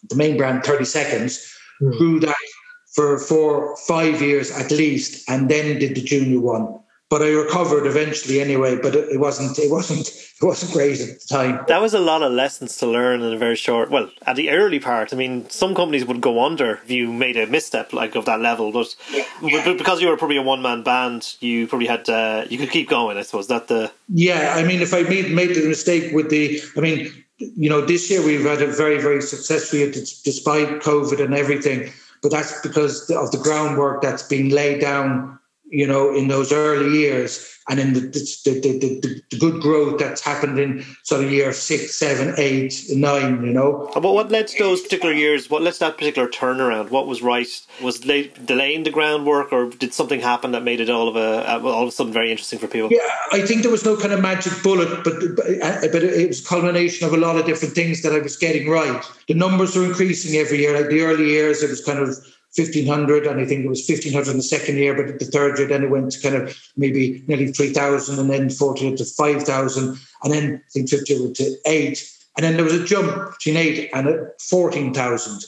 the 0.09 0.15
main 0.15 0.37
brand, 0.37 0.63
Thirty 0.63 0.85
Seconds, 0.85 1.53
mm. 1.83 1.99
grew 1.99 2.21
that 2.21 2.47
for 2.95 3.19
four, 3.19 3.77
five 3.89 4.23
years 4.23 4.53
at 4.53 4.71
least, 4.71 5.29
and 5.29 5.49
then 5.49 5.81
did 5.81 5.97
the 5.97 6.01
junior 6.01 6.39
one 6.39 6.79
but 7.15 7.23
I 7.23 7.31
recovered 7.31 7.87
eventually 7.87 8.41
anyway. 8.41 8.77
But 8.77 8.97
it, 8.97 9.21
wasn't 9.21 9.57
it 9.57 9.71
wasn't 9.71 10.09
it 10.43 10.45
wasn't 10.45 10.73
great 10.73 11.01
at 11.01 11.21
the 11.21 11.27
time. 11.29 11.65
That 11.69 11.81
was 11.81 11.95
a 11.95 12.01
lot 12.01 12.23
of 12.23 12.33
lessons 12.33 12.77
to 12.79 12.89
learn 12.89 13.23
in 13.23 13.33
a 13.33 13.39
very 13.39 13.55
short. 13.55 13.89
Well, 13.89 14.11
at 14.27 14.35
the 14.35 14.51
early 14.51 14.81
part, 14.81 15.13
I 15.13 15.17
mean, 15.17 15.49
some 15.49 15.77
companies 15.77 16.05
would 16.05 16.21
go 16.21 16.45
under 16.45 16.81
if 16.83 16.91
you 16.91 17.13
made 17.13 17.37
a 17.37 17.47
misstep 17.47 17.93
like 17.93 18.17
of 18.17 18.25
that 18.25 18.41
level. 18.41 18.73
But, 18.73 18.97
yeah, 19.13 19.25
yeah. 19.43 19.65
but 19.65 19.79
because 19.79 20.03
you 20.03 20.09
were 20.09 20.17
probably 20.17 20.39
a 20.39 20.43
one 20.43 20.61
man 20.61 20.83
band, 20.83 21.37
you 21.39 21.69
probably 21.69 21.87
had 21.87 22.09
uh, 22.09 22.47
you 22.51 22.59
could 22.59 22.73
keep 22.73 22.89
going. 22.89 23.17
I 23.17 23.23
suppose 23.23 23.47
that 23.47 23.69
the 23.69 23.93
yeah. 24.09 24.55
I 24.57 24.65
mean, 24.65 24.81
if 24.81 24.93
I 24.93 25.03
made 25.03 25.31
made 25.31 25.55
the 25.55 25.69
mistake 25.69 26.13
with 26.13 26.31
the, 26.31 26.61
I 26.77 26.81
mean, 26.81 27.13
you 27.39 27.71
know, 27.71 27.81
this 27.81 28.11
year 28.11 28.27
we've 28.27 28.45
had 28.45 28.61
a 28.61 28.67
very 28.67 29.01
very 29.01 29.23
successful 29.23 29.79
year 29.79 29.93
despite 29.93 30.69
COVID 30.83 31.25
and 31.25 31.33
everything. 31.33 31.93
But 32.23 32.33
that's 32.33 32.61
because 32.63 33.09
of 33.11 33.31
the 33.31 33.39
groundwork 33.39 34.03
that's 34.03 34.25
been 34.25 34.49
laid 34.49 34.81
down 34.81 35.39
you 35.75 35.87
know, 35.87 36.15
in 36.15 36.29
those 36.29 36.53
early 36.53 36.99
years, 36.99 37.55
and 37.69 37.81
in 37.81 37.95
the 37.95 38.01
the, 38.01 38.61
the, 38.61 39.23
the, 39.31 39.39
good 39.39 39.61
growth 39.61 39.99
that's 39.99 40.21
happened 40.21 40.59
in 40.59 40.85
sort 41.03 41.25
of 41.25 41.33
year 41.33 41.53
six, 41.53 41.95
seven, 41.95 42.35
eight, 42.37 42.85
nine, 42.91 43.45
you 43.45 43.53
know. 43.53 43.91
But 43.95 44.13
what 44.13 44.31
led 44.31 44.49
to 44.49 44.63
those 44.63 44.83
particular 44.83 45.15
years? 45.15 45.49
What 45.49 45.63
led 45.63 45.73
to 45.75 45.81
that 45.81 45.99
particular 45.99 46.29
turnaround? 46.29 46.91
What 46.91 47.07
was 47.07 47.23
right? 47.23 47.49
Was 47.83 48.01
delaying 48.01 48.85
the 48.85 48.91
groundwork, 48.91 49.53
or 49.53 49.71
did 49.71 49.95
something 49.95 50.21
happen 50.21 50.53
that 50.53 50.63
made 50.63 50.81
it 50.81 50.91
all 50.91 51.09
of 51.09 51.17
a 51.17 51.51
uh, 51.51 51.61
all 51.65 51.83
of 51.83 51.89
a 51.89 51.93
sudden 51.93 52.13
very 52.13 52.31
interesting 52.31 52.59
for 52.59 52.69
people? 52.69 52.91
Yeah, 52.93 53.01
I 53.33 53.41
think 53.41 53.63
there 53.63 53.73
was 53.73 53.85
no 53.85 53.97
kind 53.97 54.13
of 54.13 54.21
magic 54.21 54.63
bullet, 54.63 55.03
but 55.03 55.15
uh, 55.15 55.89
but 55.91 56.03
it 56.05 56.29
was 56.29 56.47
culmination 56.47 57.07
of 57.07 57.15
a 57.15 57.19
lot 57.19 57.37
of 57.37 57.47
different 57.47 57.75
things 57.75 58.03
that 58.03 58.13
I 58.13 58.19
was 58.19 58.37
getting 58.37 58.69
right. 58.69 59.03
The 59.27 59.35
numbers 59.35 59.75
were 59.75 59.85
increasing 59.85 60.39
every 60.39 60.59
year. 60.59 60.79
Like 60.79 60.91
the 60.91 61.01
early 61.01 61.31
years, 61.31 61.63
it 61.63 61.71
was 61.71 61.85
kind 61.85 61.99
of 61.99 62.09
1500 62.57 63.27
and 63.27 63.41
I 63.41 63.45
think 63.45 63.65
it 63.65 63.69
was 63.69 63.85
1500 63.89 64.31
in 64.31 64.37
the 64.37 64.43
second 64.43 64.77
year, 64.77 64.95
but 64.95 65.19
the 65.19 65.25
third 65.25 65.59
year 65.59 65.67
then 65.67 65.83
it 65.83 65.91
went 65.91 66.13
to 66.13 66.21
kind 66.21 66.37
of 66.37 66.57
maybe 66.77 67.25
nearly 67.27 67.49
3000 67.53 68.19
and 68.19 68.31
then 68.31 68.49
40 68.49 68.95
to 68.97 69.05
5000 69.05 69.99
and 70.23 70.33
then 70.33 70.63
I 70.65 70.71
think 70.73 70.89
50 70.89 71.33
to 71.33 71.57
8 71.67 72.11
and 72.37 72.45
then 72.45 72.55
there 72.55 72.65
was 72.65 72.75
a 72.75 72.85
jump 72.85 73.33
between 73.33 73.57
8 73.57 73.91
and 73.93 74.29
14,000 74.41 75.45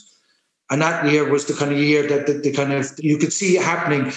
and 0.71 0.83
that 0.83 1.11
year 1.11 1.31
was 1.31 1.47
the 1.47 1.55
kind 1.55 1.73
of 1.73 1.79
year 1.79 2.07
that 2.09 2.27
the, 2.27 2.35
the, 2.35 2.53
kind 2.53 2.73
of 2.73 2.91
you 2.99 3.19
could 3.19 3.33
see 3.33 3.57
it 3.57 3.63
happening 3.63 4.13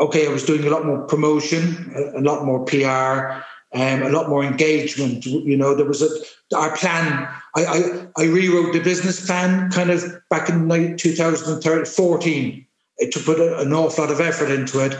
okay 0.00 0.26
I 0.26 0.30
was 0.30 0.44
doing 0.44 0.64
a 0.64 0.70
lot 0.70 0.86
more 0.86 1.06
promotion 1.06 1.92
a, 1.94 2.20
a 2.20 2.22
lot 2.22 2.44
more 2.44 2.64
PR 2.64 3.42
um, 3.74 4.02
a 4.02 4.08
lot 4.08 4.28
more 4.28 4.44
engagement. 4.44 5.26
You 5.26 5.56
know, 5.56 5.74
there 5.74 5.84
was 5.84 6.00
a 6.00 6.08
our 6.52 6.76
plan. 6.76 7.28
I, 7.56 7.64
I, 7.64 8.22
I 8.22 8.24
rewrote 8.26 8.72
the 8.72 8.80
business 8.80 9.24
plan 9.24 9.70
kind 9.70 9.90
of 9.90 10.04
back 10.30 10.48
in 10.48 10.96
2014 10.96 12.66
to 13.10 13.20
put 13.20 13.40
an 13.40 13.72
awful 13.72 14.04
lot 14.04 14.12
of 14.12 14.20
effort 14.20 14.50
into 14.50 14.84
it 14.84 14.96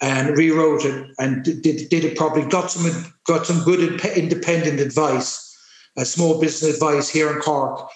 and 0.00 0.36
rewrote 0.36 0.84
it 0.84 1.10
and 1.18 1.44
did, 1.44 1.62
did 1.62 2.04
it 2.04 2.16
properly. 2.16 2.46
Got 2.46 2.70
some 2.70 3.12
got 3.26 3.46
some 3.46 3.62
good 3.64 4.00
independent 4.16 4.80
advice, 4.80 5.56
a 5.96 6.04
small 6.04 6.40
business 6.40 6.74
advice 6.74 7.08
here 7.08 7.32
in 7.32 7.40
Cork. 7.40 7.88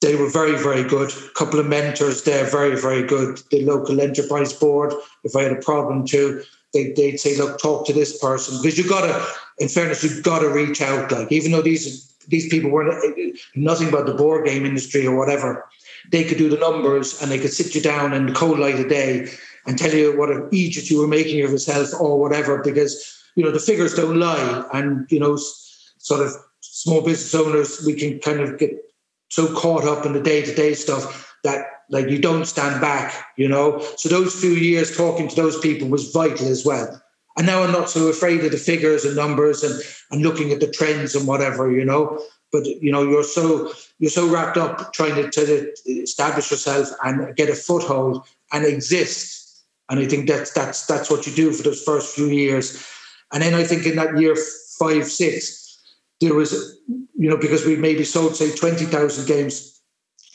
They 0.00 0.16
were 0.16 0.28
very, 0.28 0.58
very 0.58 0.82
good. 0.82 1.10
A 1.10 1.30
couple 1.34 1.60
of 1.60 1.66
mentors 1.66 2.24
there, 2.24 2.44
very, 2.44 2.76
very 2.80 3.04
good. 3.04 3.40
The 3.50 3.64
local 3.64 4.00
enterprise 4.00 4.52
board, 4.52 4.92
if 5.22 5.36
I 5.36 5.42
had 5.42 5.52
a 5.52 5.62
problem 5.62 6.06
too, 6.06 6.42
they, 6.74 6.92
they'd 6.92 7.20
say, 7.20 7.36
look, 7.36 7.60
talk 7.60 7.86
to 7.86 7.92
this 7.92 8.18
person. 8.18 8.58
Because 8.60 8.76
you've 8.76 8.88
got 8.88 9.02
to, 9.02 9.26
in 9.58 9.68
fairness, 9.68 10.02
you've 10.02 10.24
got 10.24 10.40
to 10.40 10.48
reach 10.48 10.80
out. 10.80 11.12
Like, 11.12 11.30
even 11.30 11.52
though 11.52 11.62
these 11.62 12.11
these 12.28 12.48
people 12.48 12.70
weren't 12.70 13.36
nothing 13.54 13.90
but 13.90 14.06
the 14.06 14.14
board 14.14 14.46
game 14.46 14.64
industry 14.64 15.06
or 15.06 15.16
whatever, 15.16 15.64
they 16.10 16.24
could 16.24 16.38
do 16.38 16.48
the 16.48 16.58
numbers 16.58 17.20
and 17.20 17.30
they 17.30 17.38
could 17.38 17.52
sit 17.52 17.74
you 17.74 17.80
down 17.80 18.12
in 18.12 18.26
the 18.26 18.32
cold 18.32 18.58
light 18.58 18.78
of 18.78 18.88
day 18.88 19.28
and 19.66 19.78
tell 19.78 19.92
you 19.92 20.16
what 20.18 20.30
an 20.30 20.48
idiot 20.48 20.90
you 20.90 21.00
were 21.00 21.06
making 21.06 21.42
of 21.44 21.50
yourself 21.50 21.88
or 22.00 22.18
whatever. 22.18 22.62
Because, 22.62 23.22
you 23.36 23.44
know, 23.44 23.50
the 23.50 23.60
figures 23.60 23.94
don't 23.94 24.18
lie. 24.18 24.64
And, 24.72 25.06
you 25.10 25.20
know, 25.20 25.36
sort 25.98 26.20
of 26.20 26.34
small 26.60 27.02
business 27.02 27.34
owners, 27.34 27.82
we 27.86 27.94
can 27.94 28.18
kind 28.18 28.40
of 28.40 28.58
get 28.58 28.72
so 29.28 29.54
caught 29.54 29.84
up 29.84 30.04
in 30.04 30.12
the 30.12 30.20
day 30.20 30.42
to 30.42 30.54
day 30.54 30.74
stuff 30.74 31.34
that 31.44 31.66
like 31.90 32.08
you 32.08 32.18
don't 32.18 32.46
stand 32.46 32.80
back, 32.80 33.26
you 33.36 33.48
know. 33.48 33.80
So 33.96 34.08
those 34.08 34.34
few 34.34 34.50
years 34.50 34.96
talking 34.96 35.28
to 35.28 35.36
those 35.36 35.58
people 35.58 35.88
was 35.88 36.10
vital 36.10 36.48
as 36.48 36.64
well. 36.64 37.01
And 37.36 37.46
now 37.46 37.62
I'm 37.62 37.72
not 37.72 37.90
so 37.90 38.08
afraid 38.08 38.44
of 38.44 38.50
the 38.50 38.58
figures 38.58 39.04
and 39.04 39.16
numbers 39.16 39.62
and, 39.62 39.80
and 40.10 40.22
looking 40.22 40.52
at 40.52 40.60
the 40.60 40.70
trends 40.70 41.14
and 41.14 41.26
whatever, 41.26 41.70
you 41.70 41.84
know. 41.84 42.22
But 42.52 42.66
you 42.66 42.92
know, 42.92 43.02
you're 43.02 43.24
so 43.24 43.72
you're 43.98 44.10
so 44.10 44.28
wrapped 44.28 44.58
up 44.58 44.92
trying 44.92 45.14
to, 45.14 45.30
to 45.30 45.72
establish 45.86 46.50
yourself 46.50 46.88
and 47.02 47.34
get 47.36 47.48
a 47.48 47.54
foothold 47.54 48.26
and 48.52 48.64
exist. 48.64 49.64
And 49.88 49.98
I 50.00 50.06
think 50.06 50.28
that's 50.28 50.52
that's 50.52 50.86
that's 50.86 51.10
what 51.10 51.26
you 51.26 51.32
do 51.32 51.52
for 51.52 51.62
those 51.62 51.82
first 51.82 52.14
few 52.14 52.26
years. 52.26 52.86
And 53.32 53.42
then 53.42 53.54
I 53.54 53.64
think 53.64 53.86
in 53.86 53.96
that 53.96 54.18
year 54.18 54.36
five, 54.78 55.06
six, 55.06 55.80
there 56.20 56.34
was, 56.34 56.78
you 57.16 57.30
know, 57.30 57.38
because 57.38 57.64
we 57.64 57.76
maybe 57.76 58.04
sold 58.04 58.36
say 58.36 58.54
twenty 58.54 58.84
thousand 58.84 59.26
games 59.26 59.72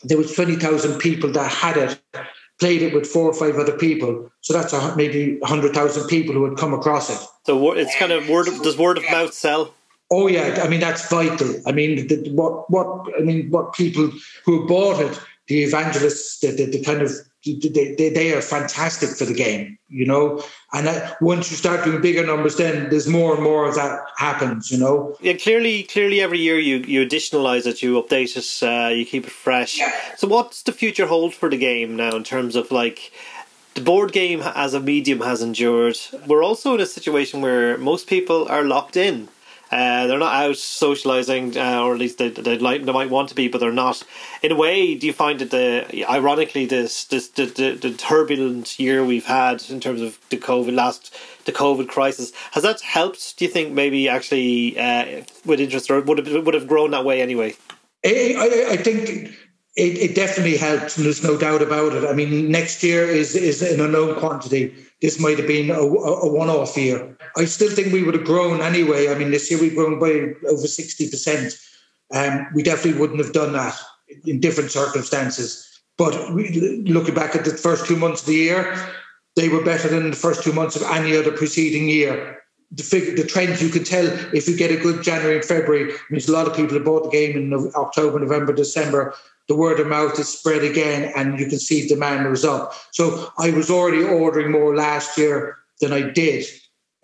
there 0.03 0.17
was 0.17 0.33
20,000 0.33 0.99
people 0.99 1.31
that 1.31 1.51
had 1.51 1.77
it, 1.77 1.99
played 2.59 2.81
it 2.81 2.93
with 2.93 3.05
four 3.05 3.29
or 3.29 3.33
five 3.33 3.57
other 3.57 3.77
people. 3.77 4.31
So 4.41 4.53
that's 4.53 4.73
a, 4.73 4.95
maybe 4.95 5.37
100,000 5.39 6.07
people 6.07 6.33
who 6.33 6.45
had 6.45 6.57
come 6.57 6.73
across 6.73 7.09
it. 7.09 7.27
So 7.45 7.73
it's 7.73 7.95
kind 7.95 8.11
of 8.11 8.27
word 8.29 8.47
of, 8.47 8.61
does 8.61 8.77
word 8.77 8.97
of 8.97 9.03
mouth 9.11 9.33
sell? 9.33 9.73
Oh 10.09 10.27
yeah, 10.27 10.61
I 10.63 10.69
mean 10.69 10.79
that's 10.79 11.09
vital. 11.09 11.53
I 11.65 11.73
mean 11.73 12.07
the, 12.07 12.29
what 12.31 12.69
what 12.71 12.87
I 13.17 13.21
mean 13.21 13.49
what 13.49 13.73
people 13.73 14.09
who 14.45 14.65
bought 14.65 15.01
it, 15.01 15.19
the 15.47 15.63
evangelists, 15.63 16.39
the, 16.39 16.51
the, 16.51 16.65
the 16.65 16.81
kind 16.81 17.01
of 17.01 17.11
they, 17.55 17.95
they, 17.95 18.09
they, 18.09 18.33
are 18.33 18.41
fantastic 18.41 19.09
for 19.09 19.25
the 19.25 19.33
game, 19.33 19.77
you 19.89 20.05
know. 20.05 20.43
And 20.73 20.87
that, 20.87 21.21
once 21.21 21.49
you 21.51 21.57
start 21.57 21.85
doing 21.85 22.01
bigger 22.01 22.25
numbers, 22.25 22.57
then 22.57 22.89
there's 22.89 23.07
more 23.07 23.33
and 23.33 23.43
more 23.43 23.67
of 23.67 23.75
that 23.75 23.99
happens, 24.17 24.71
you 24.71 24.77
know. 24.77 25.15
Yeah, 25.21 25.33
clearly, 25.33 25.83
clearly, 25.83 26.21
every 26.21 26.39
year 26.39 26.59
you 26.59 26.77
you 26.77 27.05
additionalize 27.05 27.65
it, 27.65 27.81
you 27.81 28.01
update 28.01 28.35
it, 28.35 28.63
uh, 28.63 28.89
you 28.89 29.05
keep 29.05 29.25
it 29.25 29.31
fresh. 29.31 29.79
Yeah. 29.79 29.91
So, 30.17 30.27
what's 30.27 30.63
the 30.63 30.71
future 30.71 31.07
hold 31.07 31.33
for 31.33 31.49
the 31.49 31.57
game 31.57 31.95
now 31.95 32.15
in 32.15 32.23
terms 32.23 32.55
of 32.55 32.71
like? 32.71 33.11
The 33.75 33.83
board 33.83 34.11
game 34.11 34.41
as 34.41 34.73
a 34.73 34.79
medium 34.79 35.21
has 35.21 35.43
endured. 35.43 35.99
We're 36.25 36.41
also 36.41 36.73
in 36.73 36.81
a 36.81 36.87
situation 36.87 37.41
where 37.41 37.77
most 37.77 38.07
people 38.07 38.47
are 38.47 38.63
locked 38.63 38.97
in 38.97 39.29
uh, 39.71 40.07
they're 40.07 40.17
not 40.17 40.33
out 40.33 40.57
socializing, 40.57 41.57
uh, 41.57 41.81
or 41.81 41.93
at 41.93 41.99
least 41.99 42.17
they 42.17 42.29
they 42.29 42.57
like 42.57 42.85
they 42.85 42.91
might 42.91 43.09
want 43.09 43.29
to 43.29 43.35
be, 43.35 43.47
but 43.47 43.59
they're 43.59 43.71
not. 43.71 44.03
In 44.41 44.51
a 44.51 44.55
way, 44.55 44.95
do 44.95 45.07
you 45.07 45.13
find 45.13 45.39
that 45.39 45.51
the 45.51 46.05
ironically 46.09 46.65
this 46.65 47.05
this 47.05 47.27
the, 47.29 47.45
the, 47.45 47.71
the 47.73 47.91
turbulent 47.91 48.79
year 48.79 49.03
we've 49.03 49.25
had 49.25 49.63
in 49.69 49.79
terms 49.79 50.01
of 50.01 50.19
the 50.29 50.37
COVID 50.37 50.73
last 50.73 51.13
the 51.45 51.51
COVID 51.51 51.87
crisis 51.87 52.31
has 52.51 52.63
that 52.63 52.81
helped? 52.81 53.37
Do 53.37 53.45
you 53.45 53.51
think 53.51 53.73
maybe 53.73 54.07
actually 54.07 54.77
uh, 54.79 55.23
with 55.45 55.59
interest 55.59 55.91
or 55.91 56.01
would 56.01 56.17
have 56.25 56.45
would 56.45 56.53
have 56.53 56.67
grown 56.67 56.91
that 56.91 57.05
way 57.05 57.21
anyway? 57.21 57.55
I, 58.05 58.35
I, 58.37 58.71
I 58.73 58.77
think 58.77 59.35
it, 59.77 59.97
it 59.97 60.15
definitely 60.15 60.57
helps, 60.57 60.97
and 60.97 61.05
there's 61.05 61.23
no 61.23 61.37
doubt 61.37 61.61
about 61.61 61.93
it. 61.93 62.03
I 62.03 62.13
mean, 62.13 62.51
next 62.51 62.83
year 62.83 63.07
is 63.07 63.35
is 63.35 63.61
an 63.61 63.79
unknown 63.79 64.19
quantity 64.19 64.73
this 65.01 65.19
might 65.19 65.37
have 65.37 65.47
been 65.47 65.69
a, 65.69 65.79
a 65.79 66.31
one 66.31 66.49
off 66.49 66.75
year. 66.75 67.17
I 67.35 67.45
still 67.45 67.69
think 67.69 67.93
we 67.93 68.03
would 68.03 68.15
have 68.15 68.25
grown 68.25 68.61
anyway. 68.61 69.09
I 69.09 69.15
mean, 69.15 69.31
this 69.31 69.49
year 69.51 69.59
we've 69.59 69.75
grown 69.75 69.99
by 69.99 70.33
over 70.47 70.63
60%. 70.63 71.67
Um, 72.13 72.47
we 72.53 72.63
definitely 72.63 72.99
wouldn't 72.99 73.23
have 73.23 73.33
done 73.33 73.53
that 73.53 73.77
in 74.25 74.39
different 74.39 74.71
circumstances. 74.71 75.63
But 75.97 76.33
we, 76.33 76.83
looking 76.87 77.13
back 77.13 77.35
at 77.35 77.45
the 77.45 77.51
first 77.51 77.85
two 77.85 77.95
months 77.95 78.21
of 78.21 78.27
the 78.27 78.35
year, 78.35 78.75
they 79.35 79.49
were 79.49 79.63
better 79.63 79.87
than 79.87 80.09
the 80.09 80.15
first 80.15 80.43
two 80.43 80.53
months 80.53 80.75
of 80.75 80.83
any 80.83 81.15
other 81.15 81.31
preceding 81.31 81.87
year. 81.87 82.41
The, 82.71 82.83
figure, 82.83 83.15
the 83.15 83.23
trends 83.23 83.61
you 83.61 83.69
can 83.69 83.83
tell 83.83 84.05
if 84.33 84.47
you 84.47 84.57
get 84.57 84.71
a 84.71 84.77
good 84.77 85.03
January 85.03 85.37
and 85.37 85.45
February. 85.45 85.93
means 86.09 86.27
a 86.27 86.33
lot 86.33 86.47
of 86.47 86.55
people 86.55 86.73
have 86.73 86.85
bought 86.85 87.03
the 87.03 87.09
game 87.09 87.37
in 87.37 87.53
October, 87.75 88.19
November, 88.19 88.51
December 88.51 89.13
the 89.47 89.55
word 89.55 89.79
of 89.79 89.87
mouth 89.87 90.19
is 90.19 90.27
spread 90.27 90.63
again 90.63 91.11
and 91.15 91.39
you 91.39 91.47
can 91.47 91.59
see 91.59 91.87
demand 91.87 92.29
was 92.29 92.43
up. 92.43 92.73
So 92.91 93.31
I 93.37 93.51
was 93.51 93.69
already 93.69 94.03
ordering 94.03 94.51
more 94.51 94.75
last 94.75 95.17
year 95.17 95.57
than 95.79 95.93
I 95.93 96.09
did 96.09 96.45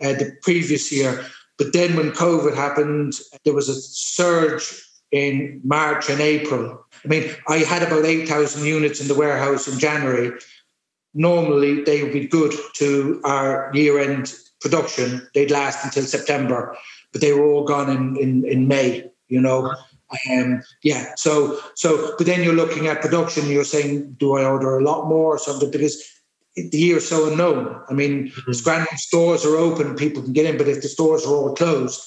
uh, 0.01 0.13
the 0.13 0.35
previous 0.41 0.91
year. 0.91 1.25
But 1.57 1.73
then 1.73 1.95
when 1.95 2.11
COVID 2.11 2.55
happened, 2.55 3.13
there 3.45 3.53
was 3.53 3.69
a 3.69 3.75
surge 3.75 4.83
in 5.11 5.61
March 5.63 6.09
and 6.09 6.19
April. 6.19 6.83
I 7.05 7.07
mean, 7.07 7.31
I 7.47 7.57
had 7.57 7.83
about 7.83 8.05
8,000 8.05 8.65
units 8.65 8.99
in 8.99 9.07
the 9.07 9.13
warehouse 9.13 9.67
in 9.67 9.79
January. 9.79 10.37
Normally, 11.13 11.83
they 11.83 12.01
would 12.01 12.13
be 12.13 12.27
good 12.27 12.53
to 12.75 13.21
our 13.23 13.69
year 13.73 13.99
end 13.99 14.33
production. 14.59 15.27
They'd 15.35 15.51
last 15.51 15.85
until 15.85 16.03
September, 16.03 16.75
but 17.11 17.21
they 17.21 17.33
were 17.33 17.45
all 17.45 17.65
gone 17.65 17.89
in, 17.89 18.17
in, 18.17 18.45
in 18.45 18.67
May, 18.67 19.11
you 19.27 19.39
know. 19.39 19.75
Um, 20.29 20.61
yeah, 20.83 21.13
so 21.15 21.59
so, 21.75 22.15
but 22.17 22.27
then 22.27 22.43
you're 22.43 22.53
looking 22.53 22.87
at 22.87 23.01
production. 23.01 23.49
You're 23.49 23.63
saying, 23.63 24.13
do 24.19 24.37
I 24.37 24.45
order 24.45 24.77
a 24.77 24.83
lot 24.83 25.07
more 25.07 25.35
or 25.35 25.39
something? 25.39 25.71
Because 25.71 26.03
the 26.55 26.77
year 26.77 26.97
is 26.97 27.07
so 27.07 27.31
unknown. 27.31 27.81
I 27.89 27.93
mean, 27.93 28.29
mm-hmm. 28.29 28.95
stores 28.95 29.45
are 29.45 29.55
open, 29.55 29.95
people 29.95 30.21
can 30.21 30.33
get 30.33 30.45
in, 30.45 30.57
but 30.57 30.67
if 30.67 30.81
the 30.81 30.87
stores 30.87 31.25
are 31.25 31.33
all 31.33 31.55
closed, 31.55 32.01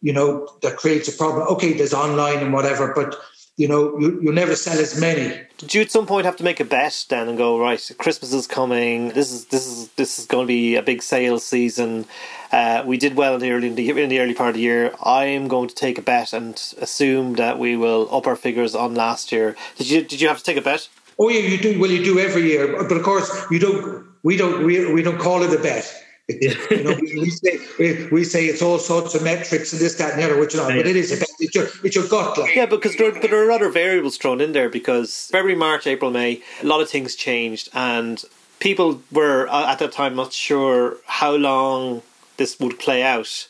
you 0.00 0.12
know 0.12 0.48
that 0.62 0.76
creates 0.76 1.08
a 1.08 1.16
problem. 1.16 1.46
Okay, 1.48 1.72
there's 1.72 1.94
online 1.94 2.38
and 2.38 2.52
whatever, 2.52 2.92
but 2.94 3.16
you 3.56 3.68
know, 3.68 3.98
you, 3.98 4.20
you'll 4.22 4.32
never 4.32 4.56
sell 4.56 4.78
as 4.78 4.98
many. 5.00 5.40
Did 5.58 5.74
you 5.74 5.82
at 5.82 5.90
some 5.90 6.06
point 6.06 6.24
have 6.24 6.36
to 6.36 6.44
make 6.44 6.58
a 6.58 6.64
bet 6.64 7.06
then 7.08 7.28
and 7.28 7.36
go 7.36 7.60
right? 7.60 7.90
Christmas 7.98 8.32
is 8.32 8.46
coming. 8.46 9.10
This 9.10 9.30
is 9.30 9.46
this 9.46 9.66
is 9.66 9.88
this 9.90 10.18
is 10.18 10.26
going 10.26 10.44
to 10.44 10.48
be 10.48 10.76
a 10.76 10.82
big 10.82 11.02
sales 11.02 11.44
season. 11.44 12.06
Uh, 12.50 12.82
we 12.84 12.96
did 12.96 13.14
well 13.14 13.34
in 13.34 13.40
the 13.40 13.50
early 13.50 13.68
in 13.68 13.74
the, 13.74 13.90
in 13.90 14.08
the 14.08 14.20
early 14.20 14.34
part 14.34 14.50
of 14.50 14.54
the 14.54 14.60
year. 14.60 14.94
I 15.02 15.26
am 15.26 15.48
going 15.48 15.68
to 15.68 15.74
take 15.74 15.98
a 15.98 16.02
bet 16.02 16.32
and 16.32 16.54
assume 16.80 17.34
that 17.34 17.58
we 17.58 17.76
will 17.76 18.08
up 18.14 18.26
our 18.26 18.36
figures 18.36 18.74
on 18.74 18.94
last 18.94 19.30
year. 19.32 19.54
Did 19.76 19.90
you 19.90 20.02
did 20.02 20.20
you 20.20 20.28
have 20.28 20.38
to 20.38 20.44
take 20.44 20.56
a 20.56 20.62
bet? 20.62 20.88
Oh 21.18 21.28
yeah, 21.28 21.40
you 21.40 21.58
do. 21.58 21.78
Well, 21.78 21.90
you 21.90 22.02
do 22.02 22.18
every 22.18 22.50
year, 22.50 22.82
but 22.88 22.96
of 22.96 23.02
course 23.02 23.30
you 23.50 23.58
don't. 23.58 24.06
We 24.22 24.36
don't. 24.36 24.64
We, 24.64 24.92
we 24.92 25.02
don't 25.02 25.18
call 25.18 25.42
it 25.42 25.52
a 25.52 25.62
bet 25.62 25.92
you 26.28 26.84
know, 26.84 26.96
we, 27.00 27.30
say 27.30 27.58
we, 27.78 28.06
we, 28.08 28.24
say 28.24 28.46
it's 28.46 28.62
all 28.62 28.78
sorts 28.78 29.14
of 29.14 29.24
metrics 29.24 29.72
and 29.72 29.82
this, 29.82 29.96
that, 29.96 30.12
and 30.12 30.22
the 30.22 30.24
other, 30.24 30.38
which 30.38 30.54
not, 30.54 30.68
but 30.68 30.86
it 30.86 30.94
is 30.94 31.10
it's 31.40 31.54
your 31.54 31.66
it's 31.82 31.96
your 31.96 32.06
gut. 32.06 32.38
Like. 32.38 32.54
Yeah, 32.54 32.66
because 32.66 32.96
there, 32.96 33.10
but 33.10 33.22
there 33.22 33.46
are 33.46 33.50
other 33.50 33.70
variables 33.70 34.16
thrown 34.16 34.40
in 34.40 34.52
there 34.52 34.68
because 34.68 35.28
February, 35.32 35.56
March, 35.56 35.86
April, 35.86 36.10
May, 36.10 36.40
a 36.62 36.66
lot 36.66 36.80
of 36.80 36.88
things 36.88 37.16
changed, 37.16 37.70
and 37.74 38.24
people 38.60 39.02
were 39.10 39.48
uh, 39.48 39.72
at 39.72 39.80
that 39.80 39.90
time 39.90 40.14
not 40.14 40.32
sure 40.32 40.98
how 41.06 41.34
long 41.34 42.02
this 42.36 42.58
would 42.60 42.78
play 42.78 43.02
out. 43.02 43.48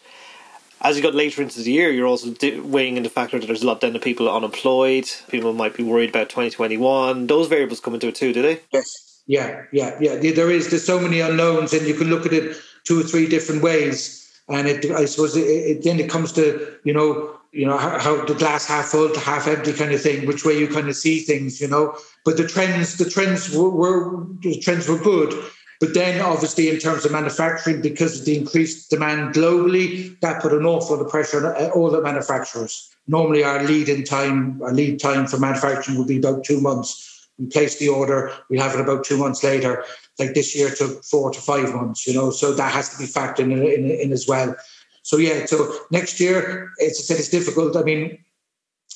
As 0.81 0.97
you 0.97 1.03
got 1.03 1.15
later 1.15 1.43
into 1.43 1.61
the 1.61 1.71
year, 1.71 1.91
you're 1.91 2.09
also 2.09 2.35
weighing 2.63 2.97
in 2.97 3.03
the 3.03 3.11
factor 3.11 3.39
that 3.39 3.47
there's 3.47 3.63
a 3.63 3.67
lot 3.67 3.83
then 3.83 3.95
of 3.95 4.03
people 4.03 4.29
unemployed. 4.35 5.09
People 5.29 5.53
might 5.53 5.77
be 5.77 5.85
worried 5.85 6.11
about 6.11 6.29
2021. 6.29 7.29
Those 7.29 7.47
variables 7.47 7.79
come 7.79 7.95
into 7.95 8.09
it 8.09 8.17
too, 8.17 8.33
do 8.33 8.43
they? 8.43 8.61
Yes. 8.73 9.12
Yeah, 9.27 9.63
yeah, 9.73 9.97
yeah. 10.01 10.17
There 10.17 10.51
is 10.51 10.71
there's 10.71 10.85
so 10.85 10.99
many 10.99 11.21
unknowns, 11.21 11.73
and 11.73 11.87
you 11.87 11.95
can 11.95 12.09
look 12.09 12.27
at 12.27 12.33
it 12.33 12.57
two 12.85 13.01
or 13.01 13.05
three 13.05 13.29
different 13.29 13.63
ways. 13.63 14.19
And 14.49 14.67
it, 14.67 14.85
I 14.91 15.05
suppose, 15.05 15.37
it, 15.37 15.47
it, 15.47 15.85
then 15.85 16.01
it 16.01 16.11
comes 16.11 16.33
to 16.33 16.77
you 16.85 16.93
know, 16.93 17.39
you 17.53 17.67
know 17.67 17.79
how, 17.79 17.99
how, 17.99 18.25
the 18.25 18.35
glass 18.35 18.67
half 18.67 18.87
full 18.87 19.11
to 19.11 19.21
half 19.21 19.47
empty 19.47 19.73
kind 19.73 19.93
of 19.93 20.03
thing, 20.03 20.27
which 20.27 20.45
way 20.45 20.59
you 20.59 20.67
kind 20.67 20.89
of 20.89 20.97
see 20.97 21.21
things, 21.21 21.61
you 21.61 21.69
know. 21.69 21.97
But 22.25 22.37
the 22.37 22.47
trends, 22.47 22.97
the 22.97 23.09
trends 23.09 23.55
were, 23.55 23.71
were 23.71 24.27
the 24.41 24.59
trends 24.59 24.89
were 24.89 24.99
good. 24.99 25.33
But 25.79 25.95
then, 25.95 26.21
obviously, 26.21 26.69
in 26.69 26.79
terms 26.79 27.05
of 27.05 27.11
manufacturing, 27.11 27.83
because 27.83 28.21
of 28.21 28.25
the 28.25 28.37
increased 28.37 28.91
demand 28.91 29.35
globally, 29.35 30.19
that 30.21 30.41
put 30.41 30.53
an 30.53 30.65
awful 30.65 30.97
lot 30.97 31.05
of 31.05 31.11
pressure 31.11 31.45
on 31.45 31.61
uh, 31.61 31.71
all 31.71 31.91
the 31.91 32.01
manufacturers. 32.01 32.89
Normally, 33.09 33.43
our 33.43 33.63
lead 33.65 33.89
in 33.89 34.05
time, 34.05 34.61
our 34.63 34.73
lead 34.73 35.01
time 35.01 35.27
for 35.27 35.39
manufacturing 35.39 35.99
would 35.99 36.07
be 36.07 36.19
about 36.19 36.45
two 36.45 36.61
months 36.61 37.12
we 37.43 37.49
place 37.49 37.79
the 37.79 37.89
order, 37.89 38.33
we 38.49 38.59
have 38.59 38.75
it 38.75 38.81
about 38.81 39.05
two 39.05 39.17
months 39.17 39.43
later. 39.43 39.85
Like 40.19 40.35
this 40.35 40.55
year 40.57 40.71
took 40.71 41.05
four 41.05 41.31
to 41.31 41.41
five 41.41 41.75
months, 41.75 42.07
you 42.07 42.15
know, 42.15 42.31
so 42.31 42.53
that 42.53 42.73
has 42.73 42.89
to 42.91 42.99
be 42.99 43.05
factored 43.05 43.41
in, 43.41 43.53
in, 43.53 43.91
in 43.91 44.13
as 44.13 44.27
well. 44.29 44.55
So 45.03 45.17
yeah, 45.17 45.47
so 45.47 45.75
next 45.91 46.21
year, 46.21 46.71
as 46.81 46.91
I 46.91 47.03
said, 47.03 47.19
it's 47.19 47.29
difficult. 47.29 47.77
I 47.77 47.83
mean, 47.83 48.19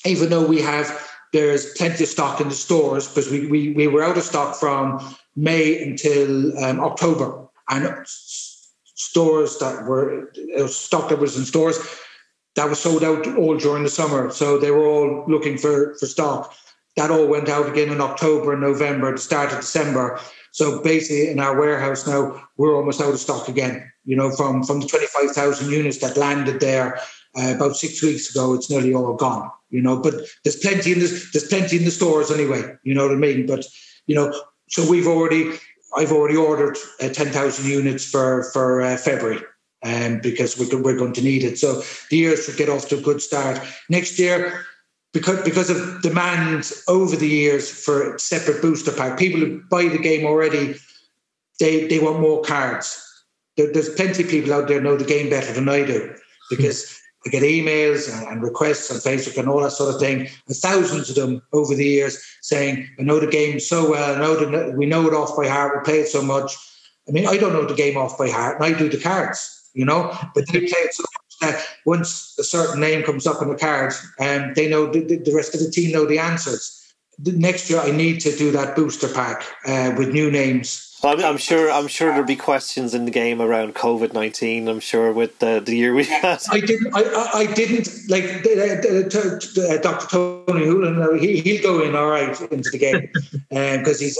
even 0.05 0.29
though 0.29 0.45
we 0.45 0.61
have 0.61 0.87
there's 1.33 1.73
plenty 1.73 2.03
of 2.03 2.09
stock 2.09 2.39
in 2.39 2.47
the 2.47 2.55
stores 2.55 3.07
because 3.07 3.29
we, 3.29 3.47
we, 3.47 3.71
we 3.73 3.87
were 3.87 4.03
out 4.03 4.17
of 4.17 4.23
stock 4.23 4.55
from 4.55 5.15
May 5.35 5.83
until 5.83 6.57
um, 6.63 6.79
October. 6.79 7.47
And 7.69 7.93
stores 8.05 9.57
that 9.59 9.85
were 9.85 10.31
uh, 10.57 10.67
stock 10.67 11.09
that 11.09 11.19
was 11.19 11.37
in 11.37 11.43
stores 11.43 11.77
that 12.55 12.69
was 12.69 12.79
sold 12.79 13.03
out 13.03 13.27
all 13.37 13.55
during 13.55 13.83
the 13.83 13.89
summer. 13.89 14.31
So 14.31 14.57
they 14.57 14.71
were 14.71 14.85
all 14.85 15.25
looking 15.27 15.57
for, 15.57 15.95
for 15.99 16.05
stock. 16.07 16.55
That 16.97 17.11
all 17.11 17.27
went 17.27 17.47
out 17.47 17.69
again 17.69 17.89
in 17.89 18.01
October 18.01 18.51
and 18.53 18.61
November, 18.61 19.11
the 19.11 19.17
start 19.19 19.53
of 19.53 19.59
December. 19.59 20.19
So 20.51 20.81
basically, 20.81 21.29
in 21.29 21.39
our 21.39 21.57
warehouse 21.57 22.07
now, 22.07 22.43
we're 22.57 22.75
almost 22.75 22.99
out 22.99 23.13
of 23.13 23.19
stock 23.19 23.47
again. 23.47 23.89
You 24.03 24.15
know, 24.17 24.31
from 24.31 24.63
from 24.63 24.79
the 24.81 24.87
twenty 24.87 25.07
five 25.07 25.31
thousand 25.31 25.71
units 25.71 25.99
that 25.99 26.17
landed 26.17 26.59
there 26.59 26.99
uh, 27.37 27.53
about 27.55 27.75
six 27.75 28.01
weeks 28.01 28.29
ago, 28.31 28.53
it's 28.55 28.69
nearly 28.69 28.93
all 28.93 29.13
gone. 29.13 29.49
You 29.69 29.81
know, 29.81 29.97
but 30.01 30.15
there's 30.43 30.55
plenty 30.55 30.91
in 30.93 30.99
this. 30.99 31.31
There's 31.31 31.47
plenty 31.47 31.77
in 31.77 31.85
the 31.85 31.91
stores 31.91 32.31
anyway. 32.31 32.63
You 32.83 32.95
know 32.95 33.03
what 33.07 33.15
I 33.15 33.19
mean? 33.19 33.45
But 33.45 33.65
you 34.07 34.15
know, 34.15 34.33
so 34.69 34.89
we've 34.89 35.07
already, 35.07 35.51
I've 35.95 36.11
already 36.11 36.37
ordered 36.37 36.77
uh, 36.99 37.09
ten 37.09 37.27
thousand 37.27 37.69
units 37.69 38.03
for 38.09 38.49
for 38.53 38.81
uh, 38.81 38.97
February. 38.97 39.41
Um, 39.83 40.19
because 40.21 40.57
we're, 40.57 40.81
we're 40.81 40.97
going 40.97 41.13
to 41.13 41.21
need 41.21 41.43
it. 41.43 41.59
So 41.59 41.83
the 42.09 42.17
year 42.17 42.35
should 42.35 42.57
get 42.57 42.67
off 42.67 42.89
to 42.89 42.97
a 42.97 43.01
good 43.01 43.21
start. 43.21 43.61
Next 43.89 44.17
year, 44.17 44.65
because 45.17 45.41
because 45.43 45.71
of 45.71 46.01
demand 46.03 46.71
over 46.87 47.15
the 47.15 47.27
years 47.27 47.71
for 47.71 48.17
separate 48.19 48.61
booster 48.61 48.91
pack. 48.91 49.17
People 49.17 49.39
who 49.39 49.63
buy 49.63 49.87
the 49.87 49.97
game 49.97 50.25
already, 50.25 50.75
they 51.59 51.87
they 51.87 51.97
want 51.97 52.19
more 52.19 52.43
cards. 52.43 53.03
There, 53.55 53.73
there's 53.73 53.89
plenty 53.89 54.23
of 54.23 54.29
people 54.29 54.53
out 54.53 54.67
there 54.67 54.79
know 54.79 54.95
the 54.95 55.05
game 55.05 55.29
better 55.31 55.51
than 55.51 55.67
I 55.69 55.83
do 55.83 56.13
because 56.51 56.87
hmm. 56.87 57.29
I 57.29 57.31
get 57.31 57.41
emails 57.41 58.13
and, 58.13 58.27
and, 58.27 58.43
requests 58.43 58.91
on 58.91 58.97
Facebook 58.97 59.37
and 59.39 59.49
all 59.49 59.61
that 59.61 59.71
sort 59.71 59.93
of 59.93 59.99
thing. 59.99 60.29
And 60.47 60.55
thousands 60.55 61.09
of 61.09 61.15
them 61.15 61.41
over 61.51 61.73
the 61.73 61.83
years 61.83 62.23
saying, 62.43 62.87
"I 62.99 63.01
know 63.01 63.19
the 63.19 63.25
game 63.25 63.59
so 63.59 63.89
well. 63.89 64.15
I 64.15 64.19
know 64.19 64.35
the, 64.35 64.71
we 64.77 64.85
know 64.85 65.07
it 65.07 65.15
off 65.15 65.35
by 65.35 65.47
heart. 65.47 65.75
We 65.75 65.83
play 65.83 66.01
it 66.01 66.09
so 66.09 66.21
much." 66.21 66.55
I 67.09 67.11
mean, 67.11 67.25
I 67.25 67.37
don't 67.37 67.53
know 67.53 67.65
the 67.65 67.73
game 67.73 67.97
off 67.97 68.19
by 68.19 68.29
heart, 68.29 68.57
and 68.57 68.65
I 68.65 68.77
do 68.77 68.87
the 68.87 69.01
cards, 69.01 69.71
you 69.73 69.85
know. 69.85 70.15
But 70.35 70.45
they 70.51 70.59
hmm. 70.59 70.65
play 70.65 70.81
it 70.81 70.93
so 70.93 71.03
much 71.13 71.27
that 71.41 71.65
once 71.85 72.35
a 72.39 72.43
certain 72.43 72.79
name 72.79 73.03
comes 73.03 73.25
up 73.27 73.41
on 73.41 73.49
the 73.49 73.55
card, 73.55 73.93
um, 74.19 74.53
they 74.55 74.69
know 74.69 74.91
the, 74.91 75.17
the 75.17 75.33
rest 75.33 75.53
of 75.53 75.61
the 75.61 75.71
team 75.71 75.91
know 75.91 76.05
the 76.05 76.19
answers. 76.19 76.73
The 77.19 77.31
next 77.31 77.69
year, 77.69 77.79
I 77.79 77.91
need 77.91 78.19
to 78.21 78.35
do 78.35 78.51
that 78.51 78.75
booster 78.75 79.07
pack 79.07 79.43
uh, 79.65 79.93
with 79.97 80.13
new 80.13 80.29
names. 80.29 80.83
Well, 81.03 81.23
I'm, 81.23 81.37
sure. 81.37 81.71
I'm 81.71 81.87
sure 81.87 82.09
there'll 82.09 82.25
be 82.25 82.35
questions 82.35 82.93
in 82.93 83.05
the 83.05 83.11
game 83.11 83.41
around 83.41 83.75
COVID 83.75 84.13
nineteen. 84.13 84.67
I'm 84.67 84.79
sure 84.79 85.11
with 85.11 85.37
the, 85.39 85.61
the 85.63 85.75
year 85.75 85.93
we 85.93 86.05
had. 86.05 86.41
I 86.49 86.59
didn't. 86.59 86.95
I, 86.95 87.29
I 87.33 87.45
didn't 87.53 87.89
like 88.09 88.23
uh, 88.23 89.73
uh, 89.73 89.77
Dr. 89.77 90.07
Tony 90.09 90.65
Holohan. 90.65 91.07
Uh, 91.07 91.13
he 91.19 91.39
he'll 91.41 91.61
go 91.61 91.83
in 91.83 91.95
all 91.95 92.09
right 92.09 92.39
into 92.51 92.69
the 92.71 92.77
game 92.79 93.09
because 93.49 94.01
um, 94.01 94.05
he's 94.05 94.19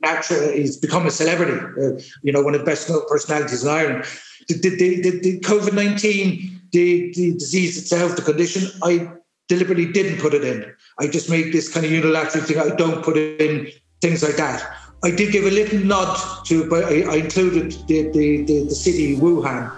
natural. 0.00 0.52
He's 0.52 0.76
become 0.76 1.06
a 1.06 1.10
celebrity. 1.10 1.58
Uh, 1.80 2.00
you 2.22 2.32
know, 2.32 2.42
one 2.42 2.54
of 2.54 2.60
the 2.60 2.66
best 2.66 2.88
known 2.88 3.02
personalities 3.08 3.64
in 3.64 3.70
Ireland 3.70 4.04
the, 4.48 4.54
the, 4.54 5.00
the, 5.02 5.20
the 5.20 5.40
COVID 5.40 5.74
19, 5.74 6.60
the, 6.72 7.12
the 7.14 7.32
disease 7.34 7.78
itself, 7.78 8.16
the 8.16 8.22
condition, 8.22 8.70
I 8.82 9.12
deliberately 9.48 9.92
didn't 9.92 10.20
put 10.20 10.34
it 10.34 10.44
in. 10.44 10.72
I 10.98 11.06
just 11.06 11.28
made 11.30 11.52
this 11.52 11.72
kind 11.72 11.84
of 11.84 11.92
unilateral 11.92 12.44
thing. 12.44 12.58
I 12.58 12.74
don't 12.74 13.04
put 13.04 13.16
in 13.16 13.70
things 14.00 14.22
like 14.22 14.36
that. 14.36 14.64
I 15.04 15.10
did 15.10 15.32
give 15.32 15.44
a 15.44 15.50
little 15.50 15.80
nod 15.80 16.18
to, 16.46 16.68
but 16.68 16.84
I, 16.84 17.02
I 17.02 17.16
included 17.16 17.72
the, 17.88 18.10
the, 18.10 18.44
the, 18.44 18.64
the, 18.64 18.74
city 18.74 19.16
Wuhan. 19.16 19.70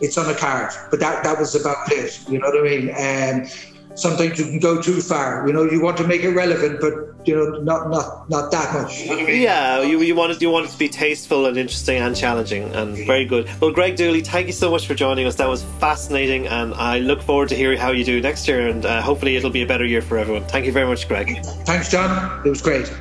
It's 0.00 0.16
on 0.16 0.30
a 0.30 0.34
card, 0.34 0.72
but 0.90 0.98
that, 1.00 1.22
that 1.24 1.38
was 1.38 1.54
about 1.54 1.92
it. 1.92 2.18
You 2.28 2.38
know 2.38 2.48
what 2.48 2.58
I 2.58 2.62
mean? 2.62 2.88
Um, 2.96 3.46
sometimes 3.94 4.38
you 4.38 4.46
can 4.46 4.58
go 4.58 4.80
too 4.80 5.02
far. 5.02 5.46
You 5.46 5.52
know, 5.52 5.64
you 5.64 5.82
want 5.82 5.98
to 5.98 6.06
make 6.06 6.22
it 6.22 6.30
relevant, 6.30 6.80
but 6.80 7.09
you 7.30 7.36
know, 7.36 7.62
not 7.62 7.88
not 7.90 8.28
not 8.28 8.50
that 8.50 8.74
much. 8.74 9.02
You 9.02 9.10
know 9.10 9.18
I 9.18 9.24
mean? 9.24 9.42
Yeah, 9.42 9.82
you, 9.82 10.00
you 10.02 10.14
want 10.14 10.32
it 10.32 10.42
you 10.42 10.50
want 10.50 10.66
it 10.66 10.72
to 10.72 10.78
be 10.78 10.88
tasteful 10.88 11.46
and 11.46 11.56
interesting 11.56 11.98
and 11.98 12.16
challenging 12.16 12.64
and 12.74 12.96
very 13.06 13.24
good. 13.24 13.48
Well, 13.60 13.70
Greg 13.70 13.96
Dooley, 13.96 14.20
thank 14.20 14.48
you 14.48 14.52
so 14.52 14.70
much 14.70 14.86
for 14.86 14.94
joining 14.94 15.26
us. 15.26 15.36
That 15.36 15.48
was 15.48 15.62
fascinating, 15.78 16.48
and 16.48 16.74
I 16.74 16.98
look 16.98 17.22
forward 17.22 17.48
to 17.50 17.56
hearing 17.56 17.78
how 17.78 17.92
you 17.92 18.04
do 18.04 18.20
next 18.20 18.48
year, 18.48 18.68
and 18.68 18.84
uh, 18.84 19.00
hopefully 19.00 19.36
it'll 19.36 19.50
be 19.50 19.62
a 19.62 19.66
better 19.66 19.84
year 19.84 20.02
for 20.02 20.18
everyone. 20.18 20.44
Thank 20.46 20.66
you 20.66 20.72
very 20.72 20.86
much, 20.86 21.06
Greg. 21.06 21.44
Thanks, 21.64 21.90
John. 21.90 22.44
It 22.44 22.50
was 22.50 22.60
great. 22.60 22.92